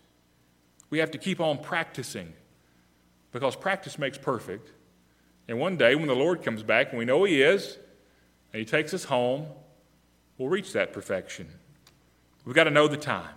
We 0.88 0.98
have 1.00 1.10
to 1.10 1.18
keep 1.18 1.40
on 1.40 1.58
practicing 1.58 2.32
because 3.32 3.56
practice 3.56 3.98
makes 3.98 4.18
perfect. 4.18 4.70
And 5.48 5.58
one 5.58 5.76
day, 5.76 5.96
when 5.96 6.06
the 6.06 6.14
Lord 6.14 6.44
comes 6.44 6.62
back 6.62 6.90
and 6.90 6.98
we 6.98 7.04
know 7.04 7.24
He 7.24 7.42
is, 7.42 7.76
and 8.52 8.60
He 8.60 8.64
takes 8.64 8.94
us 8.94 9.04
home, 9.04 9.48
we'll 10.38 10.48
reach 10.48 10.72
that 10.74 10.92
perfection. 10.92 11.48
We've 12.48 12.54
got 12.54 12.64
to 12.64 12.70
know 12.70 12.88
the 12.88 12.96
time. 12.96 13.34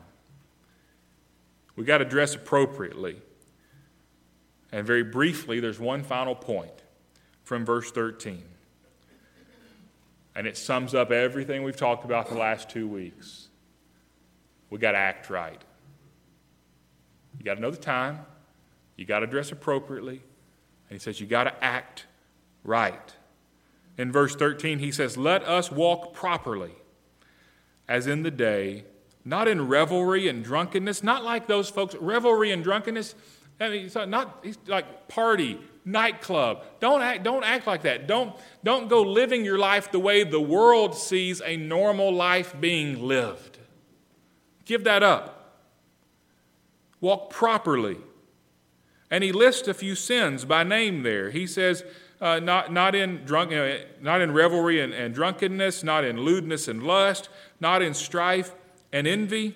We've 1.75 1.85
got 1.85 1.97
to 1.97 2.05
dress 2.05 2.33
appropriately. 2.33 3.17
And 4.71 4.87
very 4.87 5.03
briefly, 5.03 5.59
there's 5.59 5.81
one 5.81 6.01
final 6.01 6.33
point 6.33 6.71
from 7.43 7.65
verse 7.65 7.91
13. 7.91 8.41
And 10.33 10.47
it 10.47 10.55
sums 10.55 10.95
up 10.95 11.11
everything 11.11 11.63
we've 11.63 11.75
talked 11.75 12.05
about 12.05 12.29
the 12.29 12.35
last 12.35 12.69
two 12.69 12.87
weeks. 12.87 13.49
We 14.69 14.77
got 14.77 14.93
to 14.93 14.99
act 14.99 15.29
right. 15.29 15.61
You 17.37 17.43
got 17.43 17.55
to 17.55 17.59
know 17.59 17.71
the 17.71 17.75
time. 17.75 18.19
You 18.95 19.03
got 19.03 19.19
to 19.19 19.27
dress 19.27 19.51
appropriately. 19.51 20.21
And 20.89 20.93
he 20.93 20.99
says, 20.99 21.19
you 21.19 21.27
got 21.27 21.43
to 21.43 21.61
act 21.61 22.05
right. 22.63 23.13
In 23.97 24.09
verse 24.09 24.37
13, 24.37 24.79
he 24.79 24.89
says, 24.89 25.17
Let 25.17 25.43
us 25.43 25.69
walk 25.69 26.13
properly, 26.13 26.75
as 27.89 28.07
in 28.07 28.23
the 28.23 28.31
day, 28.31 28.85
not 29.23 29.47
in 29.47 29.67
revelry 29.67 30.27
and 30.27 30.43
drunkenness, 30.43 31.03
not 31.03 31.23
like 31.23 31.47
those 31.47 31.69
folks. 31.69 31.95
Revelry 31.95 32.51
and 32.51 32.63
drunkenness, 32.63 33.15
I 33.59 33.69
mean, 33.69 33.85
it's 33.85 33.95
not 33.95 34.45
like 34.67 35.07
party, 35.07 35.59
nightclub. 35.85 36.63
Don't 36.79 37.01
act, 37.01 37.23
don't 37.23 37.43
act 37.43 37.67
like 37.67 37.83
that. 37.83 38.07
Don't, 38.07 38.35
don't 38.63 38.89
go 38.89 39.03
living 39.03 39.45
your 39.45 39.57
life 39.57 39.91
the 39.91 39.99
way 39.99 40.23
the 40.23 40.41
world 40.41 40.95
sees 40.95 41.41
a 41.41 41.57
normal 41.57 42.13
life 42.13 42.55
being 42.59 43.01
lived. 43.01 43.59
Give 44.65 44.83
that 44.85 45.03
up. 45.03 45.59
Walk 46.99 47.29
properly. 47.29 47.97
And 49.09 49.23
he 49.23 49.31
lists 49.31 49.67
a 49.67 49.73
few 49.73 49.95
sins 49.95 50.45
by 50.45 50.63
name 50.63 51.03
there. 51.03 51.31
He 51.31 51.45
says, 51.45 51.83
uh, 52.21 52.39
not, 52.39 52.71
not, 52.71 52.95
in 52.95 53.25
drunk, 53.25 53.51
uh, 53.51 53.77
not 53.99 54.21
in 54.21 54.31
revelry 54.31 54.79
and, 54.79 54.93
and 54.93 55.13
drunkenness, 55.13 55.83
not 55.83 56.05
in 56.05 56.21
lewdness 56.21 56.67
and 56.67 56.83
lust, 56.83 57.29
not 57.59 57.81
in 57.81 57.93
strife 57.93 58.55
and 58.91 59.07
envy. 59.07 59.55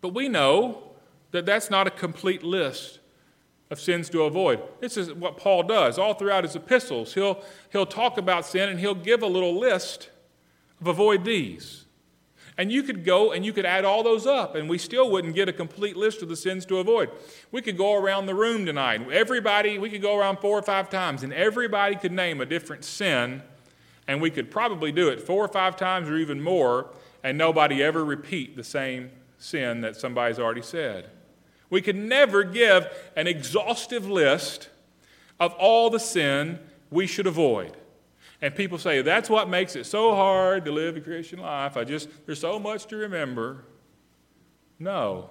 But 0.00 0.14
we 0.14 0.28
know 0.28 0.82
that 1.30 1.46
that's 1.46 1.70
not 1.70 1.86
a 1.86 1.90
complete 1.90 2.42
list 2.42 3.00
of 3.70 3.78
sins 3.78 4.08
to 4.10 4.22
avoid. 4.22 4.62
This 4.80 4.96
is 4.96 5.12
what 5.12 5.36
Paul 5.36 5.62
does 5.62 5.98
all 5.98 6.14
throughout 6.14 6.44
his 6.44 6.56
epistles. 6.56 7.14
He'll, 7.14 7.42
he'll 7.70 7.86
talk 7.86 8.16
about 8.16 8.46
sin 8.46 8.68
and 8.68 8.80
he'll 8.80 8.94
give 8.94 9.22
a 9.22 9.26
little 9.26 9.58
list 9.58 10.08
of 10.80 10.86
avoid 10.86 11.24
these. 11.24 11.84
And 12.56 12.72
you 12.72 12.82
could 12.82 13.04
go 13.04 13.30
and 13.30 13.46
you 13.46 13.52
could 13.52 13.66
add 13.66 13.84
all 13.84 14.02
those 14.02 14.26
up, 14.26 14.56
and 14.56 14.68
we 14.68 14.78
still 14.78 15.12
wouldn't 15.12 15.36
get 15.36 15.48
a 15.48 15.52
complete 15.52 15.96
list 15.96 16.22
of 16.22 16.28
the 16.28 16.34
sins 16.34 16.66
to 16.66 16.78
avoid. 16.78 17.08
We 17.52 17.62
could 17.62 17.76
go 17.76 17.94
around 17.94 18.26
the 18.26 18.34
room 18.34 18.66
tonight. 18.66 19.08
Everybody, 19.12 19.78
we 19.78 19.90
could 19.90 20.02
go 20.02 20.18
around 20.18 20.38
four 20.38 20.58
or 20.58 20.62
five 20.62 20.90
times, 20.90 21.22
and 21.22 21.32
everybody 21.32 21.94
could 21.94 22.10
name 22.10 22.40
a 22.40 22.46
different 22.46 22.84
sin, 22.84 23.42
and 24.08 24.20
we 24.20 24.30
could 24.30 24.50
probably 24.50 24.90
do 24.90 25.08
it 25.08 25.20
four 25.20 25.44
or 25.44 25.48
five 25.48 25.76
times 25.76 26.08
or 26.08 26.16
even 26.16 26.42
more, 26.42 26.88
and 27.22 27.36
nobody 27.36 27.82
ever 27.82 28.04
repeat 28.04 28.56
the 28.56 28.64
same 28.64 29.10
sin 29.38 29.80
that 29.82 29.96
somebody's 29.96 30.38
already 30.38 30.62
said. 30.62 31.10
We 31.70 31.82
could 31.82 31.96
never 31.96 32.44
give 32.44 32.88
an 33.16 33.26
exhaustive 33.26 34.08
list 34.08 34.70
of 35.38 35.52
all 35.54 35.90
the 35.90 36.00
sin 36.00 36.58
we 36.90 37.06
should 37.06 37.26
avoid. 37.26 37.76
And 38.40 38.54
people 38.54 38.78
say, 38.78 39.02
that's 39.02 39.28
what 39.28 39.48
makes 39.48 39.74
it 39.76 39.84
so 39.84 40.14
hard 40.14 40.64
to 40.64 40.72
live 40.72 40.96
a 40.96 41.00
Christian 41.00 41.40
life. 41.40 41.76
I 41.76 41.84
just, 41.84 42.08
there's 42.24 42.40
so 42.40 42.58
much 42.58 42.86
to 42.86 42.96
remember. 42.96 43.64
No. 44.78 45.30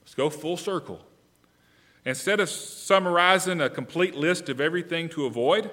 Let's 0.00 0.14
go 0.14 0.28
full 0.28 0.56
circle. 0.56 1.04
Instead 2.04 2.40
of 2.40 2.48
summarizing 2.48 3.60
a 3.60 3.70
complete 3.70 4.14
list 4.14 4.48
of 4.48 4.60
everything 4.60 5.08
to 5.10 5.26
avoid, 5.26 5.70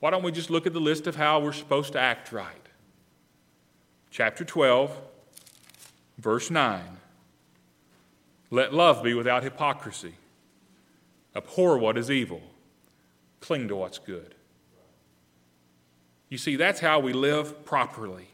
why 0.00 0.10
don't 0.10 0.22
we 0.22 0.32
just 0.32 0.50
look 0.50 0.66
at 0.66 0.72
the 0.72 0.80
list 0.80 1.06
of 1.06 1.16
how 1.16 1.40
we're 1.40 1.52
supposed 1.52 1.92
to 1.92 2.00
act 2.00 2.32
right? 2.32 2.59
Chapter 4.10 4.44
12, 4.44 4.96
verse 6.18 6.50
9. 6.50 6.82
Let 8.50 8.74
love 8.74 9.02
be 9.04 9.14
without 9.14 9.44
hypocrisy. 9.44 10.14
Abhor 11.36 11.78
what 11.78 11.96
is 11.96 12.10
evil. 12.10 12.42
Cling 13.40 13.68
to 13.68 13.76
what's 13.76 13.98
good. 13.98 14.34
You 16.28 16.38
see, 16.38 16.56
that's 16.56 16.80
how 16.80 16.98
we 16.98 17.12
live 17.12 17.64
properly. 17.64 18.28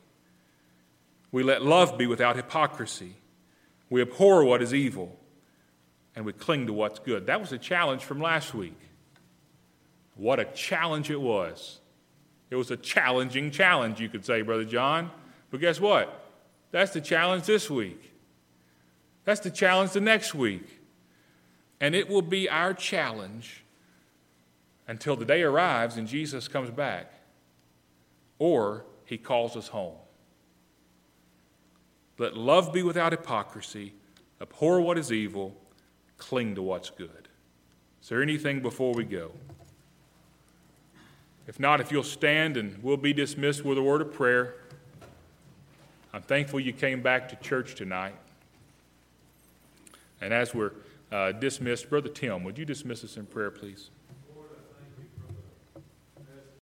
We 1.31 1.43
let 1.43 1.63
love 1.63 1.99
be 1.99 2.07
without 2.07 2.37
hypocrisy. 2.37 3.17
We 3.91 4.01
abhor 4.01 4.45
what 4.45 4.63
is 4.63 4.73
evil. 4.73 5.19
And 6.15 6.25
we 6.25 6.33
cling 6.33 6.67
to 6.69 6.73
what's 6.73 6.99
good. 6.99 7.27
That 7.27 7.41
was 7.41 7.53
a 7.53 7.59
challenge 7.59 8.03
from 8.03 8.21
last 8.21 8.55
week. 8.55 8.79
What 10.15 10.41
a 10.41 10.47
challenge 10.47 11.11
it 11.11 11.21
was. 11.21 11.81
It 12.49 12.57
was 12.57 12.71
a 12.71 12.77
challenging 12.77 13.51
challenge, 13.51 14.01
you 14.01 14.09
could 14.09 14.25
say, 14.25 14.41
Brother 14.41 14.65
John. 14.65 15.11
But 15.51 15.61
guess 15.61 15.81
what? 15.81 16.31
That's 16.71 16.93
the 16.93 17.01
challenge 17.01 17.45
this 17.45 17.71
week. 17.71 18.13
That's 19.25 19.41
the 19.41 19.51
challenge 19.51 19.93
the 19.93 20.01
next 20.01 20.35
week. 20.35 20.81
And 21.81 21.95
it 21.95 22.09
will 22.09 22.23
be 22.23 22.49
our 22.49 22.73
challenge 22.73 23.63
until 24.89 25.17
the 25.17 25.25
day 25.25 25.43
arrives 25.43 25.97
and 25.97 26.07
Jesus 26.07 26.49
comes 26.49 26.71
back 26.71 27.13
or 28.39 28.85
he 29.05 29.19
calls 29.19 29.57
us 29.57 29.69
home. 29.69 29.97
Let 32.19 32.37
love 32.37 32.73
be 32.73 32.83
without 32.83 33.13
hypocrisy, 33.13 33.93
abhor 34.41 34.81
what 34.81 34.97
is 34.97 35.13
evil, 35.13 35.55
cling 36.19 36.55
to 36.55 36.63
what's 36.63 36.91
good. 36.91 37.29
Is 38.03 38.09
there 38.09 38.23
anything 38.23 38.61
before 38.61 38.95
we 38.95 39.05
go? 39.05 39.33
If 41.47 41.61
not, 41.61 41.81
if 41.81 41.93
you'll 41.93 42.03
stand 42.03 42.57
and 42.57 42.83
we'll 42.83 42.97
be 42.97 43.13
dismissed 43.13 43.65
with 43.65 43.79
a 43.79 43.83
word 43.83 44.01
of 44.01 44.13
prayer. 44.13 44.55
I'm 46.17 46.23
thankful 46.23 46.59
you 46.59 46.73
came 46.73 47.03
back 47.03 47.29
to 47.29 47.37
church 47.37 47.75
tonight. 47.75 48.15
And 50.23 50.33
as 50.33 50.55
we're 50.55 50.73
uh, 51.13 51.33
dismissed, 51.33 51.91
Brother 51.91 52.09
Tim, 52.09 52.43
would 52.45 52.57
you 52.57 52.65
dismiss 52.65 53.05
us 53.05 53.19
in 53.19 53.27
prayer, 53.27 53.51
please? 53.51 53.91